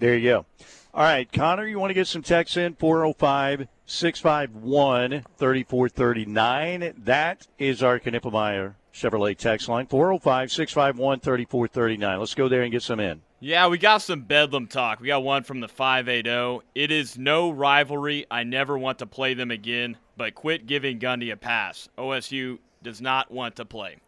[0.00, 0.46] There you go.
[0.94, 2.74] All right, Connor, you want to get some texts in?
[2.74, 6.94] 405 651 3439.
[7.04, 9.86] That is our Knippelmeyer Chevrolet text line.
[9.86, 12.18] 405 651 3439.
[12.18, 13.20] Let's go there and get some in.
[13.40, 15.00] Yeah, we got some Bedlam talk.
[15.00, 16.66] We got one from the 580.
[16.74, 18.24] It is no rivalry.
[18.30, 21.90] I never want to play them again, but quit giving Gundy a pass.
[21.98, 23.98] OSU does not want to play.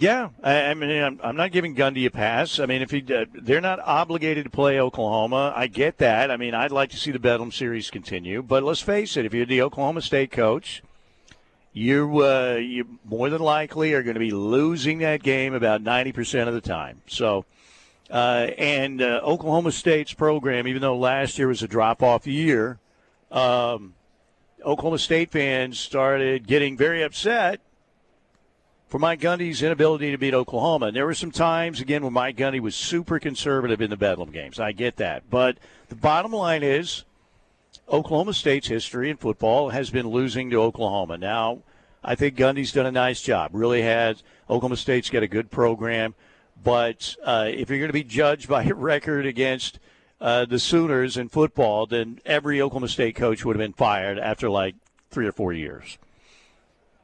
[0.00, 2.60] Yeah, I, I mean, I'm, I'm, not giving Gundy a pass.
[2.60, 6.30] I mean, if he, uh, they're not obligated to play Oklahoma, I get that.
[6.30, 9.34] I mean, I'd like to see the Bedlam series continue, but let's face it: if
[9.34, 10.84] you're the Oklahoma State coach,
[11.72, 16.46] you uh, you more than likely are going to be losing that game about 90%
[16.46, 17.02] of the time.
[17.08, 17.44] So,
[18.08, 22.78] uh, and uh, Oklahoma State's program, even though last year was a drop-off year,
[23.32, 23.94] um,
[24.64, 27.60] Oklahoma State fans started getting very upset
[28.88, 30.86] for Mike Gundy's inability to beat Oklahoma.
[30.86, 34.30] And there were some times, again, when Mike Gundy was super conservative in the Bedlam
[34.30, 34.58] games.
[34.58, 35.28] I get that.
[35.30, 35.58] But
[35.88, 37.04] the bottom line is
[37.90, 41.18] Oklahoma State's history in football has been losing to Oklahoma.
[41.18, 41.60] Now,
[42.02, 43.50] I think Gundy's done a nice job.
[43.52, 44.22] Really has.
[44.48, 46.14] Oklahoma State's got a good program.
[46.62, 49.78] But uh, if you're going to be judged by a record against
[50.20, 54.48] uh, the Sooners in football, then every Oklahoma State coach would have been fired after
[54.48, 54.74] like
[55.10, 55.98] three or four years.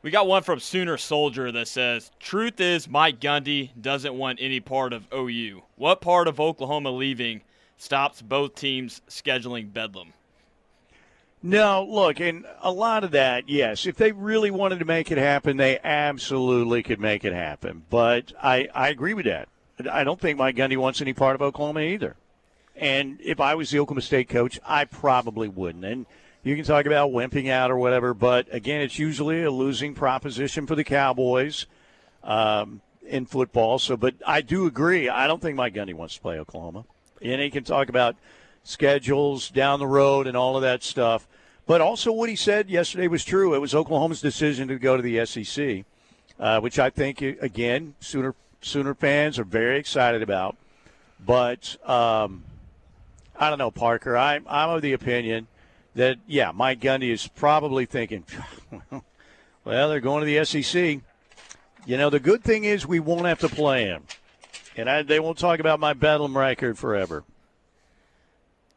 [0.04, 4.60] We got one from Sooner Soldier that says, Truth is, Mike Gundy doesn't want any
[4.60, 5.62] part of OU.
[5.76, 7.40] What part of Oklahoma leaving
[7.78, 10.12] stops both teams scheduling Bedlam?
[11.42, 13.86] No, look, and a lot of that, yes.
[13.86, 17.84] If they really wanted to make it happen, they absolutely could make it happen.
[17.88, 19.48] But I, I agree with that.
[19.90, 22.16] I don't think Mike Gundy wants any part of Oklahoma either.
[22.76, 25.86] And if I was the Oklahoma State coach, I probably wouldn't.
[25.86, 26.04] And
[26.44, 30.66] you can talk about wimping out or whatever, but again, it's usually a losing proposition
[30.66, 31.64] for the Cowboys
[32.22, 33.78] um, in football.
[33.78, 35.08] So, but I do agree.
[35.08, 36.84] I don't think Mike Gundy wants to play Oklahoma.
[37.22, 38.16] And he can talk about
[38.62, 41.26] schedules down the road and all of that stuff.
[41.66, 43.54] But also, what he said yesterday was true.
[43.54, 45.84] It was Oklahoma's decision to go to the SEC,
[46.38, 50.56] uh, which I think, again, Sooner Sooner fans are very excited about.
[51.24, 52.44] But um,
[53.38, 54.14] I don't know, Parker.
[54.14, 55.46] I'm I'm of the opinion
[55.94, 58.24] that yeah, Mike Gundy is probably thinking,
[59.64, 61.00] well, they're going to the SEC.
[61.86, 64.04] You know, the good thing is we won't have to play him,
[64.76, 67.24] and I, they won't talk about my Bedlam record forever.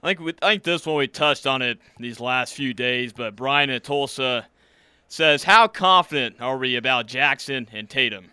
[0.04, 3.14] I think we, I think this one we touched on it these last few days,
[3.14, 4.48] but Brian at Tulsa
[5.08, 8.32] says, "How confident are we about Jackson and Tatum?"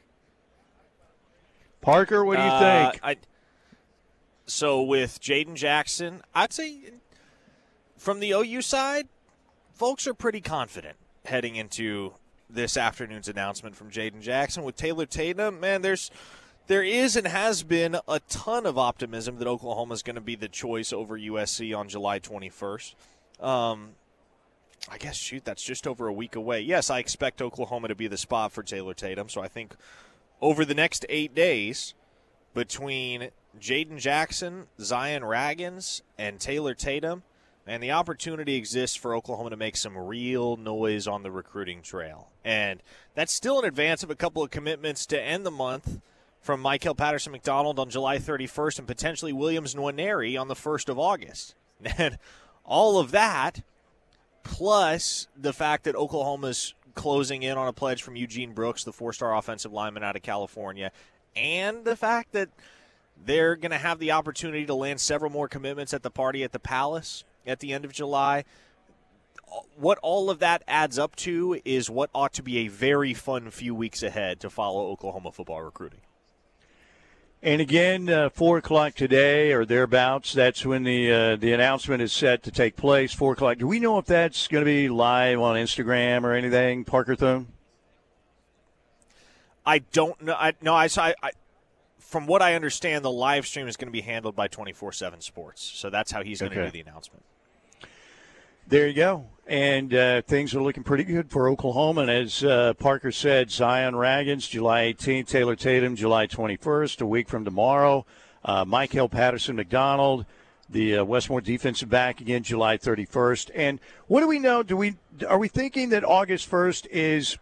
[1.80, 3.00] Parker, what do you Uh, think?
[3.04, 3.16] I,
[4.46, 6.80] so with Jayden Jackson, I'd say
[8.04, 9.08] from the OU side,
[9.72, 12.12] folks are pretty confident heading into
[12.50, 14.62] this afternoon's announcement from Jayden Jackson.
[14.62, 16.10] With Taylor Tatum, man, there's
[16.66, 20.36] there is and has been a ton of optimism that Oklahoma is going to be
[20.36, 22.94] the choice over USC on July 21st.
[23.40, 23.92] Um,
[24.90, 26.60] I guess shoot, that's just over a week away.
[26.60, 29.30] Yes, I expect Oklahoma to be the spot for Taylor Tatum.
[29.30, 29.76] So I think
[30.42, 31.94] over the next eight days,
[32.52, 37.22] between Jayden Jackson, Zion Raggins, and Taylor Tatum,
[37.66, 42.28] and the opportunity exists for Oklahoma to make some real noise on the recruiting trail.
[42.44, 42.82] And
[43.14, 46.00] that's still in advance of a couple of commitments to end the month
[46.40, 50.98] from Michael Patterson McDonald on July 31st and potentially Williams Nwaneri on the 1st of
[50.98, 51.54] August.
[51.98, 52.18] And
[52.64, 53.62] all of that,
[54.42, 59.12] plus the fact that Oklahoma's closing in on a pledge from Eugene Brooks, the four
[59.12, 60.92] star offensive lineman out of California,
[61.36, 62.48] and the fact that
[63.22, 66.52] they're going to have the opportunity to land several more commitments at the party at
[66.52, 68.44] the Palace at the end of July.
[69.76, 73.50] What all of that adds up to is what ought to be a very fun
[73.50, 76.00] few weeks ahead to follow Oklahoma football recruiting.
[77.40, 80.32] And again, uh, four o'clock today or thereabouts.
[80.32, 83.12] That's when the uh, the announcement is set to take place.
[83.12, 83.58] Four o'clock.
[83.58, 87.48] Do we know if that's going to be live on Instagram or anything, Parker Thune?
[89.66, 90.34] I don't know.
[90.34, 91.30] I, no, I, I, I
[91.98, 94.90] from what I understand, the live stream is going to be handled by twenty four
[94.92, 95.62] seven Sports.
[95.62, 96.68] So that's how he's going to Okay.
[96.68, 97.24] do the announcement.
[98.66, 99.26] There you go.
[99.46, 102.02] And uh, things are looking pretty good for Oklahoma.
[102.02, 107.28] And as uh, Parker said, Zion Raggins, July 18th, Taylor Tatum, July 21st, a week
[107.28, 108.06] from tomorrow.
[108.42, 110.24] Uh, Michael Patterson McDonald,
[110.70, 113.50] the uh, Westmore defensive back, again, July 31st.
[113.54, 114.62] And what do we know?
[114.62, 114.96] Do we
[115.28, 117.38] Are we thinking that August 1st is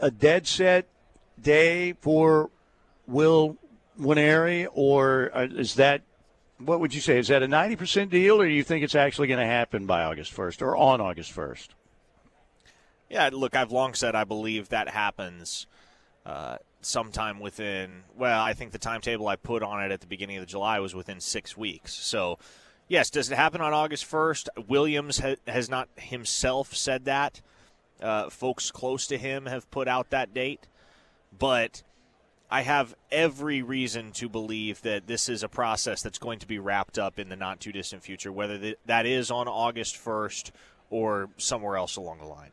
[0.00, 0.88] a dead set
[1.40, 2.50] day for
[3.06, 3.56] Will
[4.00, 6.02] Nwaneri, or uh, is that
[6.58, 7.18] what would you say?
[7.18, 10.04] Is that a 90% deal, or do you think it's actually going to happen by
[10.04, 11.68] August 1st or on August 1st?
[13.10, 15.66] Yeah, look, I've long said I believe that happens
[16.24, 18.04] uh, sometime within.
[18.16, 20.94] Well, I think the timetable I put on it at the beginning of July was
[20.94, 21.94] within six weeks.
[21.94, 22.38] So,
[22.88, 24.48] yes, does it happen on August first?
[24.68, 27.40] Williams ha- has not himself said that.
[28.00, 30.66] Uh, folks close to him have put out that date,
[31.36, 31.82] but
[32.54, 36.60] I have every reason to believe that this is a process that's going to be
[36.60, 40.52] wrapped up in the not too distant future, whether that is on August 1st
[40.88, 42.52] or somewhere else along the line.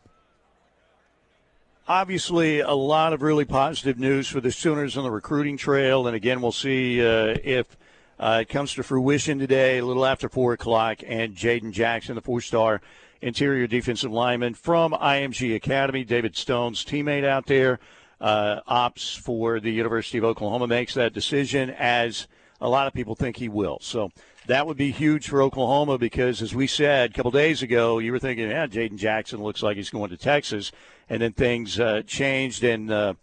[1.87, 6.07] Obviously, a lot of really positive news for the Sooners on the recruiting trail.
[6.07, 7.77] And again, we'll see uh, if
[8.19, 11.01] uh, it comes to fruition today, a little after 4 o'clock.
[11.05, 12.81] And Jayden Jackson, the four star
[13.21, 17.79] interior defensive lineman from IMG Academy, David Stone's teammate out there,
[18.21, 22.27] uh, opts for the University of Oklahoma, makes that decision as
[22.61, 23.79] a lot of people think he will.
[23.81, 24.11] So
[24.47, 28.11] that would be huge for Oklahoma because, as we said a couple days ago, you
[28.11, 30.71] were thinking, yeah, Jayden Jackson looks like he's going to Texas.
[31.09, 33.15] And then things uh, changed, and uh,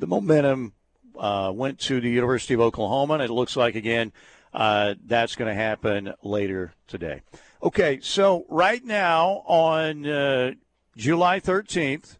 [0.00, 0.72] the momentum
[1.16, 3.14] uh, went to the University of Oklahoma.
[3.14, 4.12] And it looks like, again,
[4.52, 7.22] uh, that's going to happen later today.
[7.62, 10.52] Okay, so right now on uh,
[10.96, 12.16] July 13th,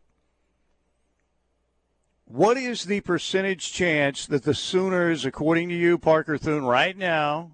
[2.27, 7.53] what is the percentage chance that the Sooners, according to you, Parker Thune, right now,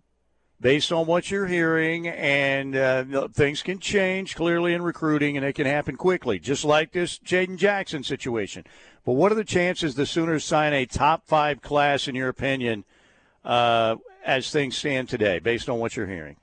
[0.61, 5.55] based on what you're hearing, and uh, things can change clearly in recruiting, and it
[5.55, 8.65] can happen quickly, just like this Jayden Jackson situation.
[9.05, 12.85] But what are the chances the Sooners sign a top five class, in your opinion,
[13.45, 16.37] uh, as things stand today, based on what you're hearing?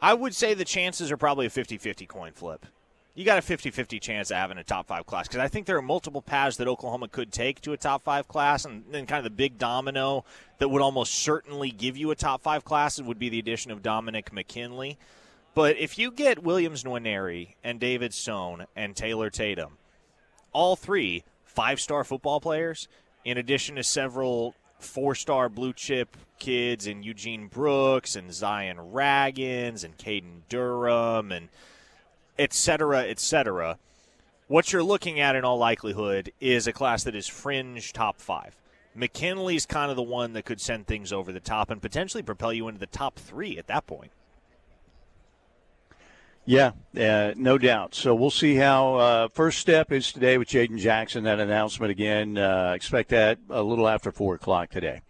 [0.00, 2.64] I would say the chances are probably a 50 50 coin flip.
[3.16, 5.64] You got a 50 50 chance of having a top five class because I think
[5.64, 9.06] there are multiple paths that Oklahoma could take to a top five class, and then
[9.06, 10.26] kind of the big domino
[10.58, 13.82] that would almost certainly give you a top five class would be the addition of
[13.82, 14.98] Dominic McKinley.
[15.54, 19.78] But if you get Williams Nwaneri and David Stone and Taylor Tatum,
[20.52, 22.86] all three five star football players,
[23.24, 29.84] in addition to several four star blue chip kids and Eugene Brooks and Zion Raggins
[29.84, 31.48] and Caden Durham and
[32.38, 33.78] et cetera, et cetera.
[34.48, 38.56] What you're looking at in all likelihood is a class that is fringe top five.
[38.94, 42.52] McKinley's kind of the one that could send things over the top and potentially propel
[42.52, 44.10] you into the top three at that point.
[46.48, 47.96] Yeah, uh, no doubt.
[47.96, 48.94] So we'll see how.
[48.94, 51.24] Uh, first step is today with Jayden Jackson.
[51.24, 52.38] That announcement again.
[52.38, 55.00] Uh, expect that a little after four o'clock today.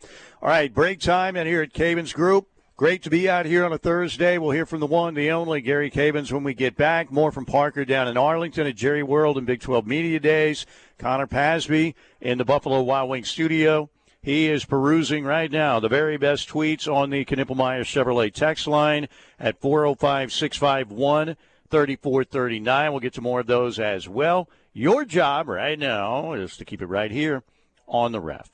[0.40, 2.48] All right, break time and here at Cavins Group.
[2.76, 4.36] Great to be out here on a Thursday.
[4.36, 7.10] We'll hear from the one, the only Gary Cavins when we get back.
[7.10, 10.66] More from Parker down in Arlington at Jerry World and Big 12 Media Days.
[10.98, 13.88] Connor Pasby in the Buffalo Wild Wings studio.
[14.20, 19.08] He is perusing right now the very best tweets on the Knippelmeyer Chevrolet text line
[19.40, 21.38] at 405 651
[21.70, 22.90] 3439.
[22.90, 24.50] We'll get to more of those as well.
[24.74, 27.42] Your job right now is to keep it right here
[27.88, 28.50] on the ref.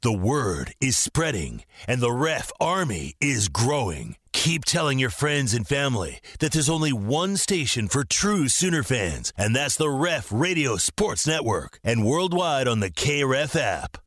[0.00, 4.14] The word is spreading, and the ref army is growing.
[4.32, 9.32] Keep telling your friends and family that there's only one station for true Sooner fans,
[9.36, 13.98] and that's the Ref Radio Sports Network and worldwide on the KREF app.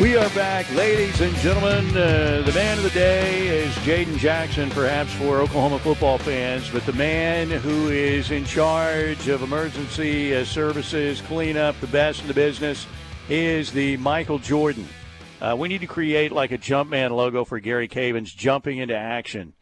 [0.00, 1.90] We are back, ladies and gentlemen.
[1.94, 6.86] Uh, the man of the day is Jayden Jackson, perhaps for Oklahoma football fans, but
[6.86, 12.32] the man who is in charge of emergency uh, services, cleanup, the best in the
[12.32, 12.86] business,
[13.28, 14.88] is the Michael Jordan.
[15.40, 19.54] Uh, we need to create like a Jumpman logo for Gary Cavins jumping into action.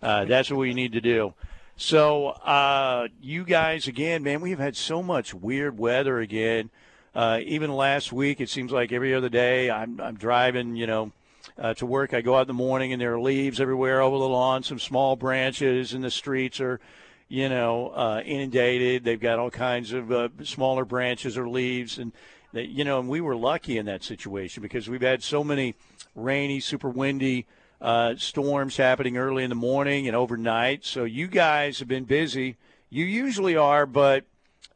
[0.00, 1.34] Uh, that's what we need to do.
[1.76, 6.70] So, uh, you guys, again, man, we've had so much weird weather again.
[7.14, 11.12] Uh, even last week, it seems like every other day I'm, I'm driving, you know,
[11.58, 12.14] uh, to work.
[12.14, 14.62] I go out in the morning and there are leaves everywhere over the lawn.
[14.62, 16.80] Some small branches in the streets are,
[17.28, 19.04] you know, uh, inundated.
[19.04, 22.12] They've got all kinds of smaller branches or leaves, and
[22.56, 25.74] they, you know, and we were lucky in that situation because we've had so many
[26.14, 27.46] rainy, super windy
[27.80, 30.84] uh, storms happening early in the morning and overnight.
[30.84, 32.56] So you guys have been busy.
[32.88, 34.24] You usually are, but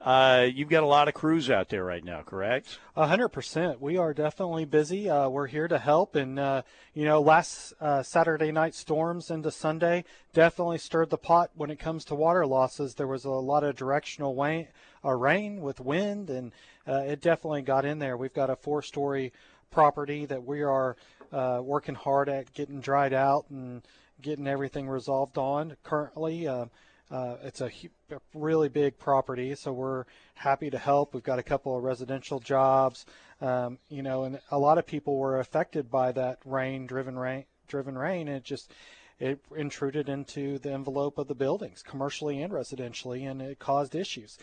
[0.01, 2.79] uh, you've got a lot of crews out there right now, correct?
[2.97, 3.81] A hundred percent.
[3.83, 5.11] We are definitely busy.
[5.11, 6.63] Uh, we're here to help, and uh,
[6.95, 11.79] you know, last uh, Saturday night storms into Sunday definitely stirred the pot when it
[11.79, 12.95] comes to water losses.
[12.95, 14.69] There was a lot of directional rain,
[15.05, 16.53] uh, rain with wind, and
[16.91, 18.17] uh, it definitely got in there.
[18.17, 19.33] We've got a four-story
[19.71, 20.97] property that we are
[21.33, 23.83] working hard at getting dried out and
[24.21, 26.49] getting everything resolved on currently.
[27.11, 27.71] Uh, it's a,
[28.11, 31.13] a, really big property, so we're happy to help.
[31.13, 33.05] We've got a couple of residential jobs,
[33.41, 37.47] um, you know, and a lot of people were affected by that rain, driven rain,
[37.67, 38.29] driven rain.
[38.29, 38.73] It just
[39.19, 44.39] it intruded into the envelope of the buildings, commercially and residentially, and it caused issues.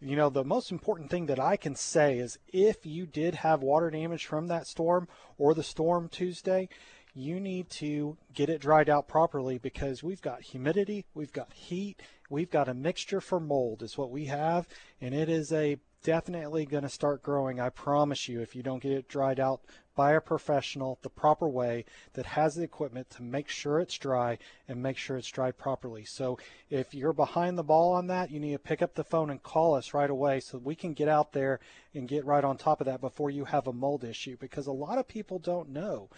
[0.00, 3.62] You know, the most important thing that I can say is if you did have
[3.62, 6.68] water damage from that storm or the storm Tuesday,
[7.14, 12.02] you need to get it dried out properly because we've got humidity, we've got heat,
[12.28, 14.68] we've got a mixture for mold is what we have,
[15.00, 17.60] and it is a definitely going to start growing.
[17.60, 19.60] I promise you, if you don't get it dried out
[19.94, 24.38] by a professional the proper way that has the equipment to make sure it's dry
[24.68, 26.04] and make sure it's dried properly.
[26.04, 26.38] So
[26.68, 29.42] if you're behind the ball on that, you need to pick up the phone and
[29.42, 31.60] call us right away so we can get out there
[31.94, 34.72] and get right on top of that before you have a mold issue because a
[34.72, 36.10] lot of people don't know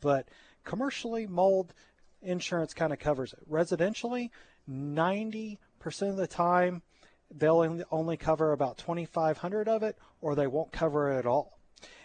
[0.00, 0.28] but
[0.64, 1.72] commercially, mold
[2.22, 3.50] insurance kind of covers it.
[3.50, 4.30] Residentially,
[4.68, 5.58] 90%
[6.02, 6.82] of the time,
[7.30, 11.58] they'll only cover about 2,500 of it, or they won't cover it at all.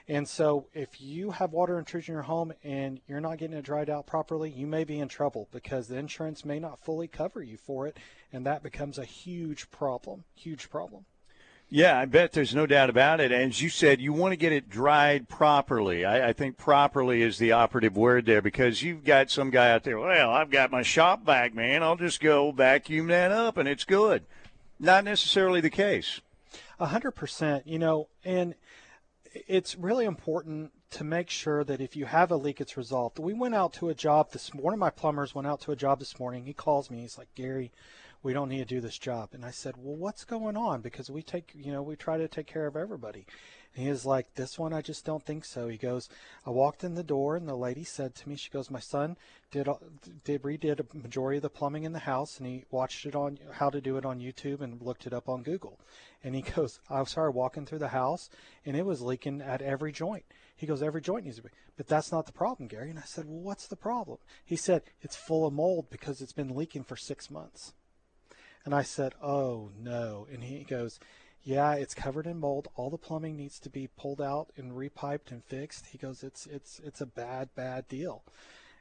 [0.08, 3.64] And so, if you have water intrusion in your home and you're not getting it
[3.64, 7.42] dried out properly, you may be in trouble because the insurance may not fully cover
[7.42, 7.98] you for it,
[8.34, 10.24] and that becomes a huge problem.
[10.36, 11.06] Huge problem.
[11.74, 13.32] Yeah, I bet there's no doubt about it.
[13.32, 16.04] As you said, you want to get it dried properly.
[16.04, 19.86] I, I, think properly is the operative word there because you've got some guy out
[19.86, 21.82] there, well, I've got my shop vac, man.
[21.82, 24.26] I'll just go vacuum that up and it's good.
[24.82, 26.22] Not necessarily the case.
[26.80, 28.56] A hundred percent, you know, and
[29.32, 33.20] it's really important to make sure that if you have a leak, it's resolved.
[33.20, 34.52] We went out to a job this.
[34.56, 36.46] One of my plumbers went out to a job this morning.
[36.46, 37.02] He calls me.
[37.02, 37.72] He's like, Gary,
[38.24, 39.30] we don't need to do this job.
[39.34, 40.82] And I said, well, what's going on?
[40.82, 43.28] Because we take, you know, we try to take care of everybody.
[43.76, 45.70] And he was like, this one, I just don't think so.
[45.70, 46.10] He goes,
[46.46, 49.16] I walked in the door and the lady said to me, she goes, my son
[49.50, 49.70] did,
[50.26, 53.40] did redid a majority of the plumbing in the house and he watched it on
[53.54, 55.80] how to do it on YouTube and looked it up on Google.
[56.22, 58.30] And he goes, I started walking through the house
[58.66, 60.26] and it was leaking at every joint.
[60.56, 62.90] He goes, every joint needs to be, but that's not the problem, Gary.
[62.90, 64.18] And I said, well, what's the problem?
[64.44, 67.74] He said, it's full of mold because it's been leaking for six months.
[68.66, 70.28] And I said, oh no.
[70.32, 71.00] And he goes,
[71.44, 72.68] yeah, it's covered in mold.
[72.76, 75.88] All the plumbing needs to be pulled out and repiped and fixed.
[75.88, 78.24] He goes, it's it's it's a bad bad deal.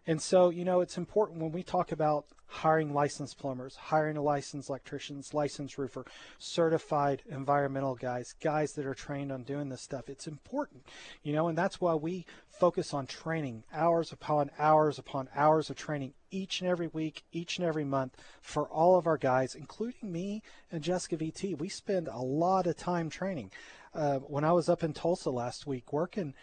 [0.07, 4.23] And so, you know, it's important when we talk about hiring licensed plumbers, hiring a
[4.23, 6.05] licensed electricians, licensed roofer,
[6.39, 10.09] certified environmental guys, guys that are trained on doing this stuff.
[10.09, 10.85] It's important,
[11.23, 15.77] you know, and that's why we focus on training hours upon hours upon hours of
[15.77, 20.11] training each and every week, each and every month for all of our guys, including
[20.11, 20.43] me
[20.73, 21.57] and Jessica VT.
[21.59, 23.53] We spend a lot of time training.
[23.95, 26.35] Uh, when I was up in Tulsa last week working,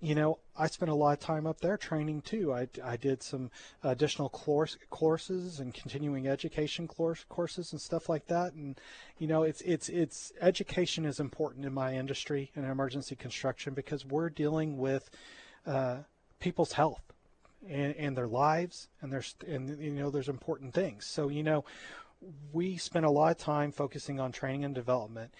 [0.00, 2.52] you know, I spent a lot of time up there training too.
[2.52, 3.50] I, I did some
[3.82, 8.52] additional course, courses and continuing education course, courses and stuff like that.
[8.52, 8.78] And
[9.18, 14.04] you know, it's it's it's education is important in my industry in emergency construction because
[14.04, 15.08] we're dealing with
[15.66, 15.98] uh,
[16.40, 17.02] people's health
[17.66, 21.06] and, and their lives and there's and you know there's important things.
[21.06, 21.64] So you know,
[22.52, 25.32] we spend a lot of time focusing on training and development.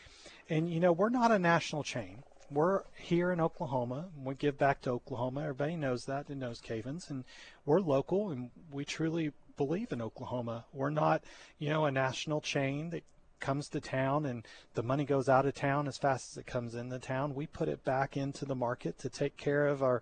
[0.48, 4.08] And you know, we're not a national chain we're here in Oklahoma.
[4.22, 5.42] We give back to Oklahoma.
[5.42, 7.24] Everybody knows that and knows Cavins, and
[7.64, 10.64] we're local, and we truly believe in Oklahoma.
[10.72, 11.24] We're not,
[11.58, 13.04] you know, a national chain that
[13.40, 16.74] comes to town and the money goes out of town as fast as it comes
[16.74, 17.34] in the town.
[17.34, 20.00] We put it back into the market to take care of our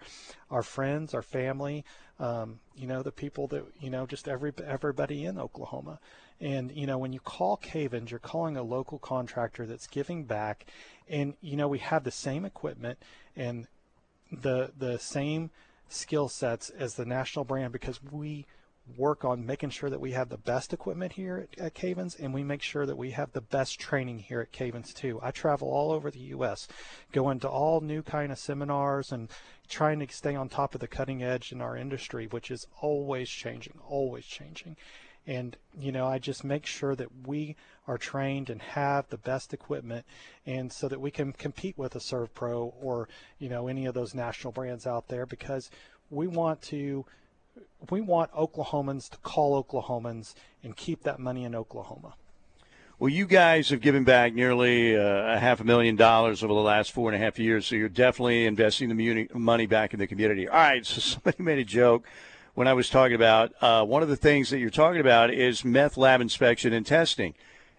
[0.50, 1.84] our friends, our family,
[2.18, 5.98] um, you know, the people that you know, just every everybody in Oklahoma.
[6.40, 10.66] And you know, when you call Cavins, you're calling a local contractor that's giving back.
[11.08, 12.98] And you know, we have the same equipment
[13.36, 13.66] and
[14.30, 15.50] the the same
[15.88, 18.46] skill sets as the national brand because we
[18.96, 22.34] work on making sure that we have the best equipment here at, at Cavins and
[22.34, 25.18] we make sure that we have the best training here at Cavins too.
[25.22, 26.68] I travel all over the U.S.,
[27.12, 29.30] going to all new kind of seminars and
[29.68, 33.28] trying to stay on top of the cutting edge in our industry, which is always
[33.28, 34.76] changing, always changing.
[35.26, 37.56] And, you know, I just make sure that we
[37.88, 40.04] are trained and have the best equipment
[40.44, 43.08] and so that we can compete with a Serve Pro or,
[43.38, 45.70] you know, any of those national brands out there because
[46.10, 47.06] we want to
[47.90, 52.14] we want Oklahomans to call Oklahomans and keep that money in Oklahoma.
[52.98, 56.60] Well, you guys have given back nearly uh, a half a million dollars over the
[56.60, 60.06] last four and a half years, so you're definitely investing the money back in the
[60.06, 60.48] community.
[60.48, 62.06] All right, so somebody made a joke
[62.54, 65.64] when I was talking about uh, one of the things that you're talking about is
[65.64, 67.34] meth lab inspection and testing.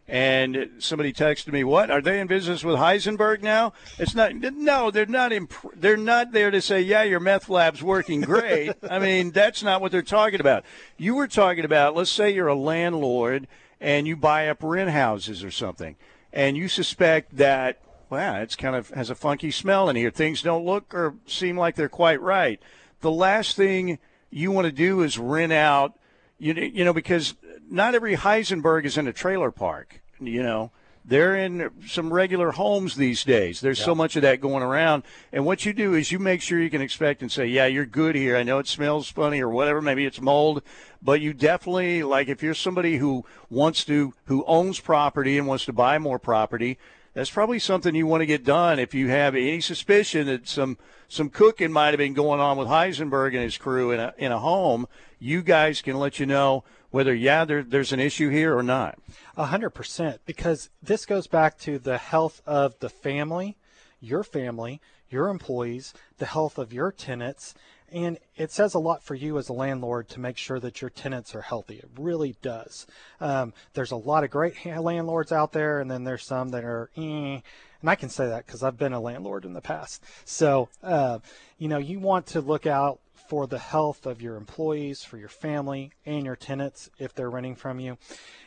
[0.07, 4.35] And somebody texted me, "What are they in business with Heisenberg now?" It's not.
[4.35, 5.33] No, they're not.
[5.33, 9.63] Imp- they're not there to say, "Yeah, your meth lab's working great." I mean, that's
[9.63, 10.63] not what they're talking about.
[10.97, 11.95] You were talking about.
[11.95, 13.47] Let's say you're a landlord
[13.81, 15.95] and you buy up rent houses or something,
[16.31, 17.79] and you suspect that,
[18.09, 20.11] wow, it's kind of has a funky smell in here.
[20.11, 22.61] Things don't look or seem like they're quite right.
[23.01, 23.97] The last thing
[24.29, 25.97] you want to do is rent out,
[26.37, 27.35] you, you know, because
[27.69, 30.71] not every Heisenberg is in a trailer park, you know.
[31.07, 33.61] They're in some regular homes these days.
[33.61, 35.03] There's so much of that going around.
[35.31, 37.85] And what you do is you make sure you can expect and say, yeah, you're
[37.85, 38.35] good here.
[38.35, 39.83] I know it smells funny or whatever.
[39.83, 40.63] Maybe it's mold.
[41.03, 45.65] But you definitely, like, if you're somebody who wants to, who owns property and wants
[45.65, 46.79] to buy more property,
[47.13, 50.77] that's probably something you want to get done if you have any suspicion that some
[51.07, 54.31] some cooking might have been going on with Heisenberg and his crew in a in
[54.31, 54.87] a home.
[55.17, 56.63] You guys can let you know
[56.95, 58.97] whether yeah there, there's an issue here or not.
[59.35, 63.57] A hundred percent, because this goes back to the health of the family,
[63.99, 64.79] your family,
[65.09, 67.53] your employees, the health of your tenants,
[67.91, 70.89] and it says a lot for you as a landlord to make sure that your
[70.89, 71.75] tenants are healthy.
[71.79, 72.87] It really does.
[73.19, 76.89] Um, there's a lot of great landlords out there, and then there's some that are,
[76.95, 77.41] eh,
[77.81, 80.01] and I can say that because I've been a landlord in the past.
[80.23, 81.19] So, uh,
[81.57, 85.29] you know, you want to look out for the health of your employees, for your
[85.29, 87.97] family, and your tenants if they're renting from you.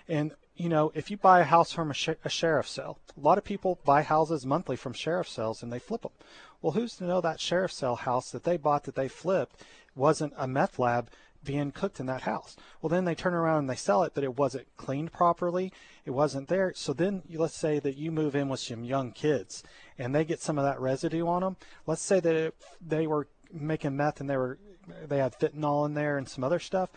[0.09, 3.21] And you know, if you buy a house from a, sh- a sheriff sale, a
[3.21, 6.11] lot of people buy houses monthly from sheriff sales and they flip them.
[6.61, 9.63] Well, who's to know that sheriff sale house that they bought that they flipped
[9.95, 11.11] wasn't a meth lab
[11.45, 12.57] being cooked in that house.
[12.83, 15.73] Well, then they turn around and they sell it, but it wasn't cleaned properly.
[16.05, 16.73] It wasn't there.
[16.75, 19.63] So then let's say that you move in with some young kids
[19.97, 21.57] and they get some of that residue on them.
[21.87, 22.55] Let's say that it,
[22.85, 24.59] they were making meth and they were
[25.07, 26.91] they had fentanyl in there and some other stuff.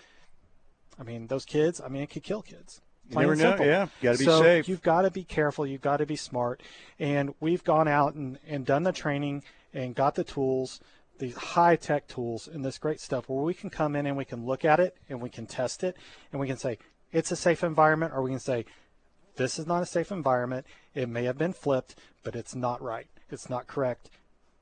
[0.99, 1.81] I mean, those kids.
[1.81, 2.81] I mean, it could kill kids.
[3.09, 3.49] You never know.
[3.49, 3.65] simple.
[3.65, 4.69] Yeah, gotta be so safe.
[4.69, 5.65] You've got to be careful.
[5.65, 6.61] You've got to be smart.
[6.99, 10.79] And we've gone out and, and done the training and got the tools,
[11.19, 14.25] these high tech tools and this great stuff where we can come in and we
[14.25, 15.97] can look at it and we can test it
[16.31, 16.77] and we can say
[17.11, 18.65] it's a safe environment or we can say
[19.35, 20.65] this is not a safe environment.
[20.93, 23.07] It may have been flipped, but it's not right.
[23.29, 24.09] It's not correct.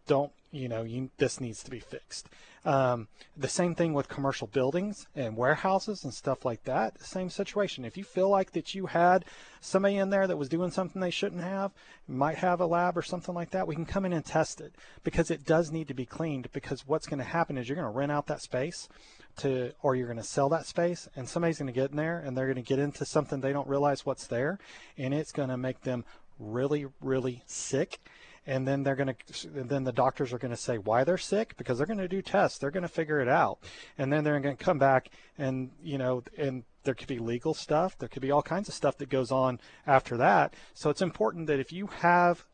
[0.09, 0.81] Don't you know?
[0.81, 2.27] You, this needs to be fixed.
[2.65, 3.07] Um,
[3.37, 6.99] the same thing with commercial buildings and warehouses and stuff like that.
[6.99, 7.85] Same situation.
[7.85, 9.23] If you feel like that you had
[9.61, 11.71] somebody in there that was doing something they shouldn't have,
[12.07, 14.73] might have a lab or something like that, we can come in and test it
[15.03, 16.51] because it does need to be cleaned.
[16.51, 18.89] Because what's going to happen is you're going to rent out that space
[19.37, 22.17] to, or you're going to sell that space, and somebody's going to get in there
[22.17, 24.57] and they're going to get into something they don't realize what's there,
[24.97, 26.03] and it's going to make them
[26.39, 27.99] really, really sick
[28.45, 31.55] and then they're going to then the doctors are going to say why they're sick
[31.57, 32.57] because they're going to do tests.
[32.57, 33.59] They're going to figure it out.
[33.97, 37.53] And then they're going to come back and you know and there could be legal
[37.53, 37.97] stuff.
[37.97, 40.53] There could be all kinds of stuff that goes on after that.
[40.73, 42.45] So it's important that if you have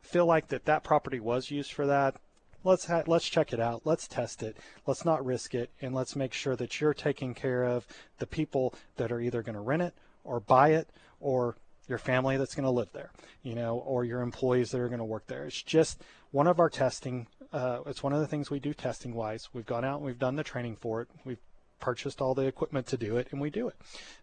[0.00, 2.16] feel like that that property was used for that
[2.64, 3.82] let's ha- let's check it out.
[3.84, 4.56] Let's test it.
[4.86, 5.70] Let's not risk it.
[5.80, 7.86] And let's make sure that you're taking care of
[8.18, 10.88] the people that are either going to rent it or buy it
[11.20, 11.56] or
[11.88, 13.10] your family that's going to live there,
[13.42, 15.46] you know, or your employees that are going to work there.
[15.46, 17.26] It's just one of our testing.
[17.52, 19.48] Uh, it's one of the things we do testing wise.
[19.52, 21.08] We've gone out and we've done the training for it.
[21.24, 21.40] We've
[21.80, 23.76] purchased all the equipment to do it, and we do it.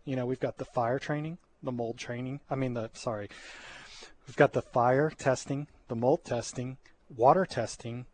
[0.04, 2.42] You know, we've got the fire training, the mold training.
[2.50, 3.30] I mean, the sorry,
[4.28, 6.78] we've got the fire testing, the mold testing,
[7.16, 8.06] water testing,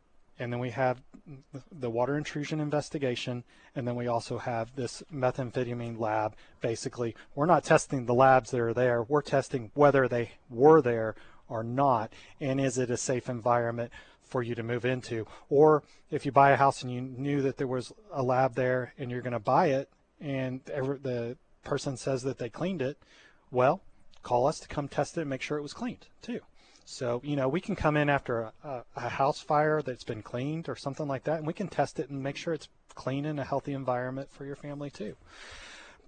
[0.41, 1.03] and then we have
[1.71, 3.43] the water intrusion investigation,
[3.75, 6.35] and then we also have this methamphetamine lab.
[6.61, 11.13] Basically, we're not testing the labs that are there, we're testing whether they were there
[11.47, 13.91] or not, and is it a safe environment
[14.23, 15.27] for you to move into.
[15.47, 18.93] Or if you buy a house and you knew that there was a lab there
[18.97, 19.89] and you're going to buy it,
[20.19, 22.97] and the person says that they cleaned it,
[23.51, 23.83] well,
[24.23, 26.39] call us to come test it and make sure it was cleaned too.
[26.91, 30.67] So, you know, we can come in after a, a, house fire that's been cleaned
[30.67, 33.39] or something like that, and we can test it and make sure it's clean in
[33.39, 35.15] a healthy environment for your family too.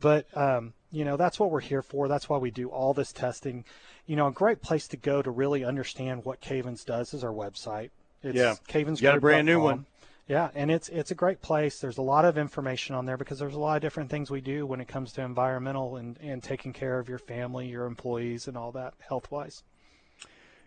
[0.02, 2.10] But, um, you know, that's what we're here for.
[2.10, 3.64] That's why we do all this testing.
[4.06, 7.32] You know, a great place to go to really understand what Cavins does is our
[7.32, 7.92] website.
[8.22, 8.56] It's Yeah.
[8.68, 9.86] Cavins You got a brand new one.
[10.28, 11.80] Yeah, and it's it's a great place.
[11.80, 14.40] There's a lot of information on there because there's a lot of different things we
[14.40, 18.48] do when it comes to environmental and, and taking care of your family, your employees,
[18.48, 19.64] and all that health wise.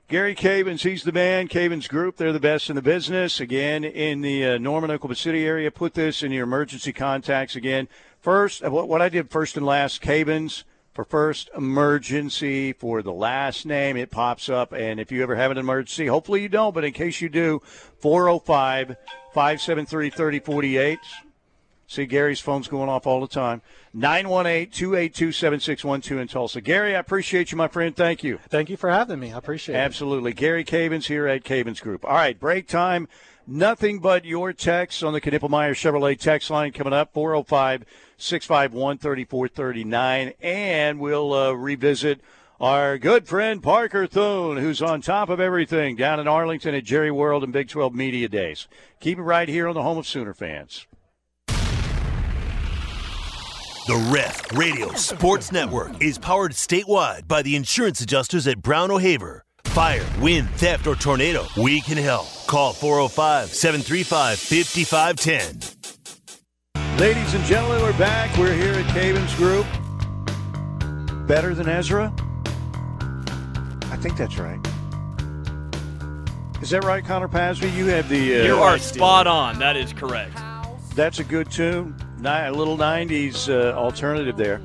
[0.09, 1.49] Gary Cavins, he's the man.
[1.49, 3.41] Cavins Group, they're the best in the business.
[3.41, 7.57] Again, in the uh, Norman, Oklahoma City area, put this in your emergency contacts.
[7.57, 7.89] Again,
[8.21, 13.13] first, uh, what, what I did first and last, Cavins for first emergency for the
[13.13, 14.71] last name, it pops up.
[14.71, 17.61] And if you ever have an emergency, hopefully you don't, but in case you do,
[17.99, 18.97] 405
[19.35, 20.99] 573 3048.
[21.89, 23.63] See, Gary's phone's going off all the time.
[23.95, 26.61] 918 282 7612 in Tulsa.
[26.61, 27.95] Gary, I appreciate you, my friend.
[27.95, 28.39] Thank you.
[28.49, 29.33] Thank you for having me.
[29.33, 29.79] I appreciate it.
[29.79, 30.33] Absolutely.
[30.33, 32.05] Gary Cavins here at Cavins Group.
[32.05, 33.09] All right, break time.
[33.47, 37.85] Nothing but your texts on the Knippelmeyer Chevrolet text line coming up 405
[38.17, 40.33] 651 3439.
[40.43, 42.21] And we'll uh, revisit
[42.61, 47.13] our good friend Parker Thune, who's on top of everything down in Arlington at Jerry
[47.13, 48.67] World and Big 12 Media Days.
[48.99, 50.87] Keep it right here on the home of Sooner fans.
[53.87, 59.45] The Ref Radio Sports Network is powered statewide by the insurance adjusters at Brown O'Haver.
[59.67, 62.27] Fire, wind, theft, or tornado, we can help.
[62.49, 66.99] Call 405 735 5510.
[66.99, 68.37] Ladies and gentlemen, we're back.
[68.37, 69.67] We're here at Cavins Group.
[71.29, 72.13] Better than Ezra?
[73.93, 74.59] I think that's right.
[76.61, 77.71] Is that right, Connor Pasby?
[77.71, 78.41] You have the.
[78.41, 79.61] Uh, you are spot on.
[79.61, 80.37] That is correct.
[80.97, 81.95] That's a good tune.
[82.27, 84.61] A little 90s uh, alternative there.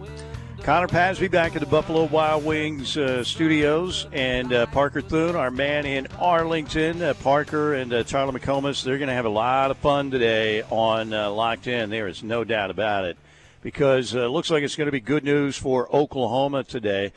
[0.64, 5.51] Connor Pasby back at the Buffalo Wild Wings uh, studios, and uh, Parker Thune, our
[5.51, 7.03] man in Arlington.
[7.03, 10.64] Uh, Parker and uh, Charlie McComas, they're going to have a lot of fun today
[10.72, 11.91] on uh, Locked In.
[11.91, 13.16] There is no doubt about it,
[13.62, 17.14] because it looks like it's going to be good news for Oklahoma today.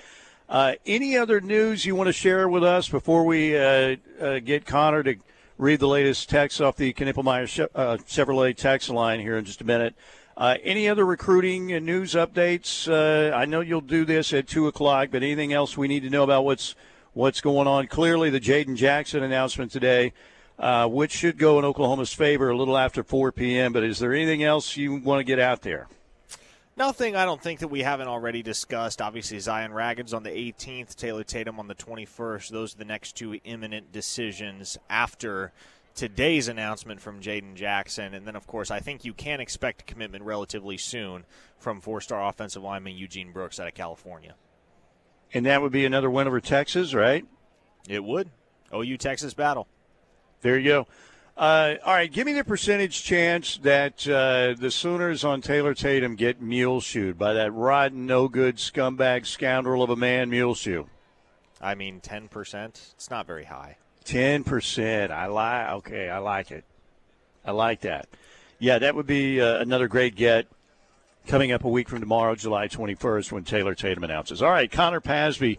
[0.46, 4.66] Uh, any other news you want to share with us before we uh, uh, get
[4.66, 5.16] Connor to
[5.56, 9.64] read the latest text off the Knippelmeyer uh, Chevrolet text line here in just a
[9.64, 9.94] minute?
[10.36, 12.88] Uh, any other recruiting news updates?
[12.88, 16.10] Uh, I know you'll do this at two o'clock, but anything else we need to
[16.10, 16.74] know about what's
[17.12, 17.86] what's going on?
[17.86, 20.12] Clearly, the Jayden Jackson announcement today,
[20.58, 23.72] uh, which should go in Oklahoma's favor a little after 4 p.m.
[23.72, 25.86] But is there anything else you want to get out there?
[26.76, 29.00] Nothing I don't think that we haven't already discussed.
[29.00, 32.48] Obviously, Zion Raggins on the 18th, Taylor Tatum on the 21st.
[32.48, 35.52] Those are the next two imminent decisions after
[35.94, 38.14] today's announcement from Jayden Jackson.
[38.14, 41.24] And then, of course, I think you can expect a commitment relatively soon
[41.58, 44.34] from four star offensive lineman Eugene Brooks out of California.
[45.32, 47.24] And that would be another win over Texas, right?
[47.88, 48.30] It would.
[48.72, 49.66] OU Texas battle.
[50.42, 50.86] There you go.
[51.36, 56.14] Uh, all right, give me the percentage chance that uh, the Sooners on Taylor Tatum
[56.14, 60.86] get mule shoed by that rotten, no good scumbag scoundrel of a man, Muleshoe.
[61.60, 62.92] I mean, 10%.
[62.92, 63.78] It's not very high.
[64.04, 65.12] Ten percent.
[65.12, 65.70] I like.
[65.70, 66.64] Okay, I like it.
[67.44, 68.08] I like that.
[68.58, 70.46] Yeah, that would be uh, another great get
[71.26, 74.42] coming up a week from tomorrow, July 21st, when Taylor Tatum announces.
[74.42, 75.58] All right, Connor Pasby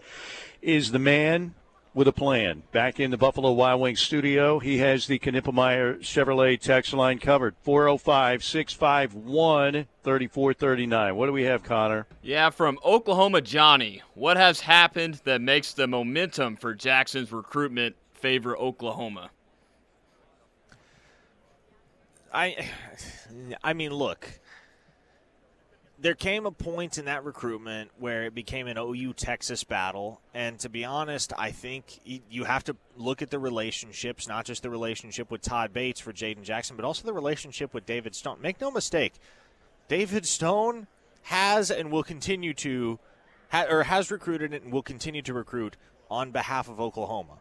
[0.62, 1.54] is the man
[1.94, 2.64] with a plan.
[2.72, 7.56] Back in the Buffalo Wild Wings studio, he has the Knippelmeyer Chevrolet text line covered
[7.64, 11.16] 405 651 3439.
[11.16, 12.06] What do we have, Connor?
[12.22, 14.02] Yeah, from Oklahoma Johnny.
[14.14, 19.30] What has happened that makes the momentum for Jackson's recruitment favor Oklahoma?
[22.34, 22.68] I,
[23.64, 24.28] I mean, look.
[26.00, 30.60] There came a point in that recruitment where it became an OU Texas battle, and
[30.60, 34.72] to be honest, I think you have to look at the relationships, not just the
[34.72, 38.40] relationship with Todd Bates for Jayden Jackson, but also the relationship with David Stone.
[38.42, 39.14] Make no mistake,
[39.88, 40.88] David Stone
[41.22, 43.00] has and will continue to,
[43.54, 45.78] or has recruited and will continue to recruit
[46.10, 47.40] on behalf of Oklahoma.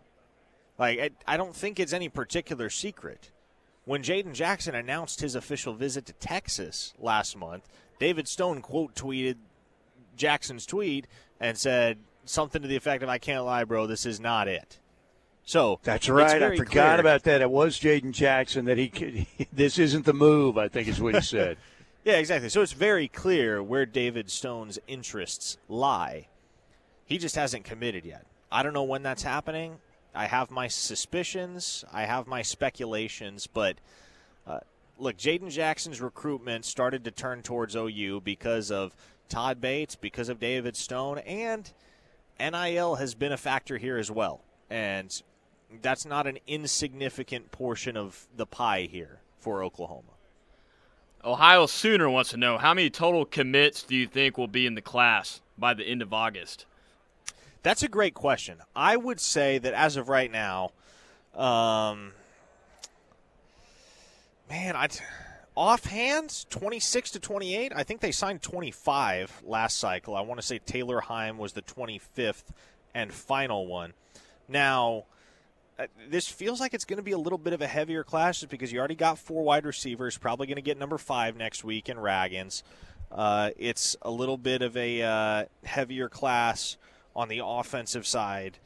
[0.78, 3.30] Like, I, I don't think it's any particular secret.
[3.84, 7.68] When Jayden Jackson announced his official visit to Texas last month,
[7.98, 9.36] David Stone quote tweeted
[10.16, 11.06] Jackson's tweet
[11.38, 14.78] and said something to the effect of, I can't lie, bro, this is not it.
[15.44, 16.42] So That's right.
[16.42, 17.00] I forgot clear.
[17.00, 17.42] about that.
[17.42, 19.26] It was Jayden Jackson that he could.
[19.52, 20.56] This isn't the move.
[20.58, 21.58] I think is what he said.
[22.04, 22.48] Yeah, exactly.
[22.48, 26.28] So it's very clear where David Stone's interests lie.
[27.04, 28.26] He just hasn't committed yet.
[28.50, 29.76] I don't know when that's happening.
[30.14, 31.84] I have my suspicions.
[31.92, 33.76] I have my speculations, but
[34.46, 34.60] uh,
[34.98, 38.94] look, Jayden Jackson's recruitment started to turn towards OU because of
[39.28, 41.72] Todd Bates, because of David Stone, and
[42.38, 44.42] NIL has been a factor here as well.
[44.70, 45.22] And
[45.82, 50.12] that's not an insignificant portion of the pie here for Oklahoma.
[51.24, 54.74] Ohio Sooner wants to know how many total commits do you think will be in
[54.74, 56.66] the class by the end of August?
[57.64, 58.58] That's a great question.
[58.76, 60.70] I would say that as of right now,
[61.34, 62.12] um,
[64.48, 64.86] man, I
[65.56, 67.72] offhand twenty six to twenty eight.
[67.74, 70.14] I think they signed twenty five last cycle.
[70.14, 72.52] I want to say Taylor Heim was the twenty fifth
[72.94, 73.94] and final one.
[74.46, 75.06] Now.
[75.78, 78.40] uh, This feels like it's going to be a little bit of a heavier class
[78.40, 80.16] just because you already got four wide receivers.
[80.18, 82.62] Probably going to get number five next week in Raggins.
[83.10, 86.76] Uh, it's a little bit of a uh, heavier class
[87.14, 88.58] on the offensive side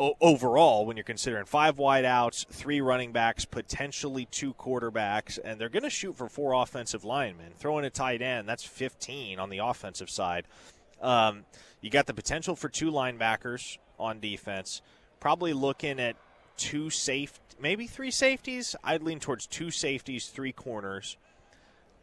[0.00, 5.68] o- overall when you're considering five wideouts, three running backs, potentially two quarterbacks, and they're
[5.68, 7.52] going to shoot for four offensive linemen.
[7.56, 10.46] Throwing a tight end, that's 15 on the offensive side.
[11.00, 11.44] Um,
[11.80, 14.82] you got the potential for two linebackers on defense.
[15.20, 16.16] Probably looking at
[16.56, 18.74] two safe, maybe three safeties.
[18.82, 21.16] I'd lean towards two safeties, three corners,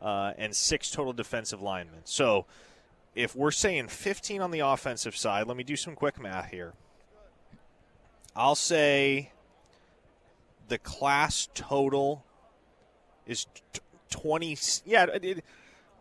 [0.01, 2.01] uh, and six total defensive linemen.
[2.05, 2.45] So
[3.17, 6.73] if we're saying 15 on the offensive side, let me do some quick math here.
[8.35, 9.31] I'll say
[10.67, 12.23] the class total
[13.25, 13.47] is
[14.11, 14.55] 20.
[14.85, 15.45] Yeah, it- it-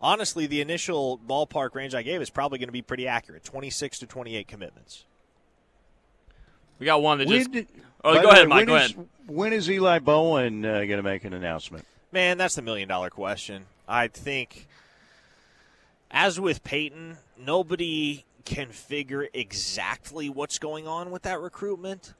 [0.01, 3.97] honestly, the initial ballpark range I gave is probably going to be pretty accurate 26
[3.99, 5.05] to 28 commitments.
[6.79, 7.51] We got one that When just.
[7.51, 7.67] did-
[8.03, 8.67] oh, go ahead, way, Mike.
[8.67, 9.07] Go is- ahead.
[9.25, 11.85] When is Eli Bowen uh, going to make an announcement?
[12.11, 13.65] Man, that's the million dollar question.
[13.87, 14.67] I think,
[16.11, 22.13] as with Peyton, nobody can figure exactly what's going on with that recruitment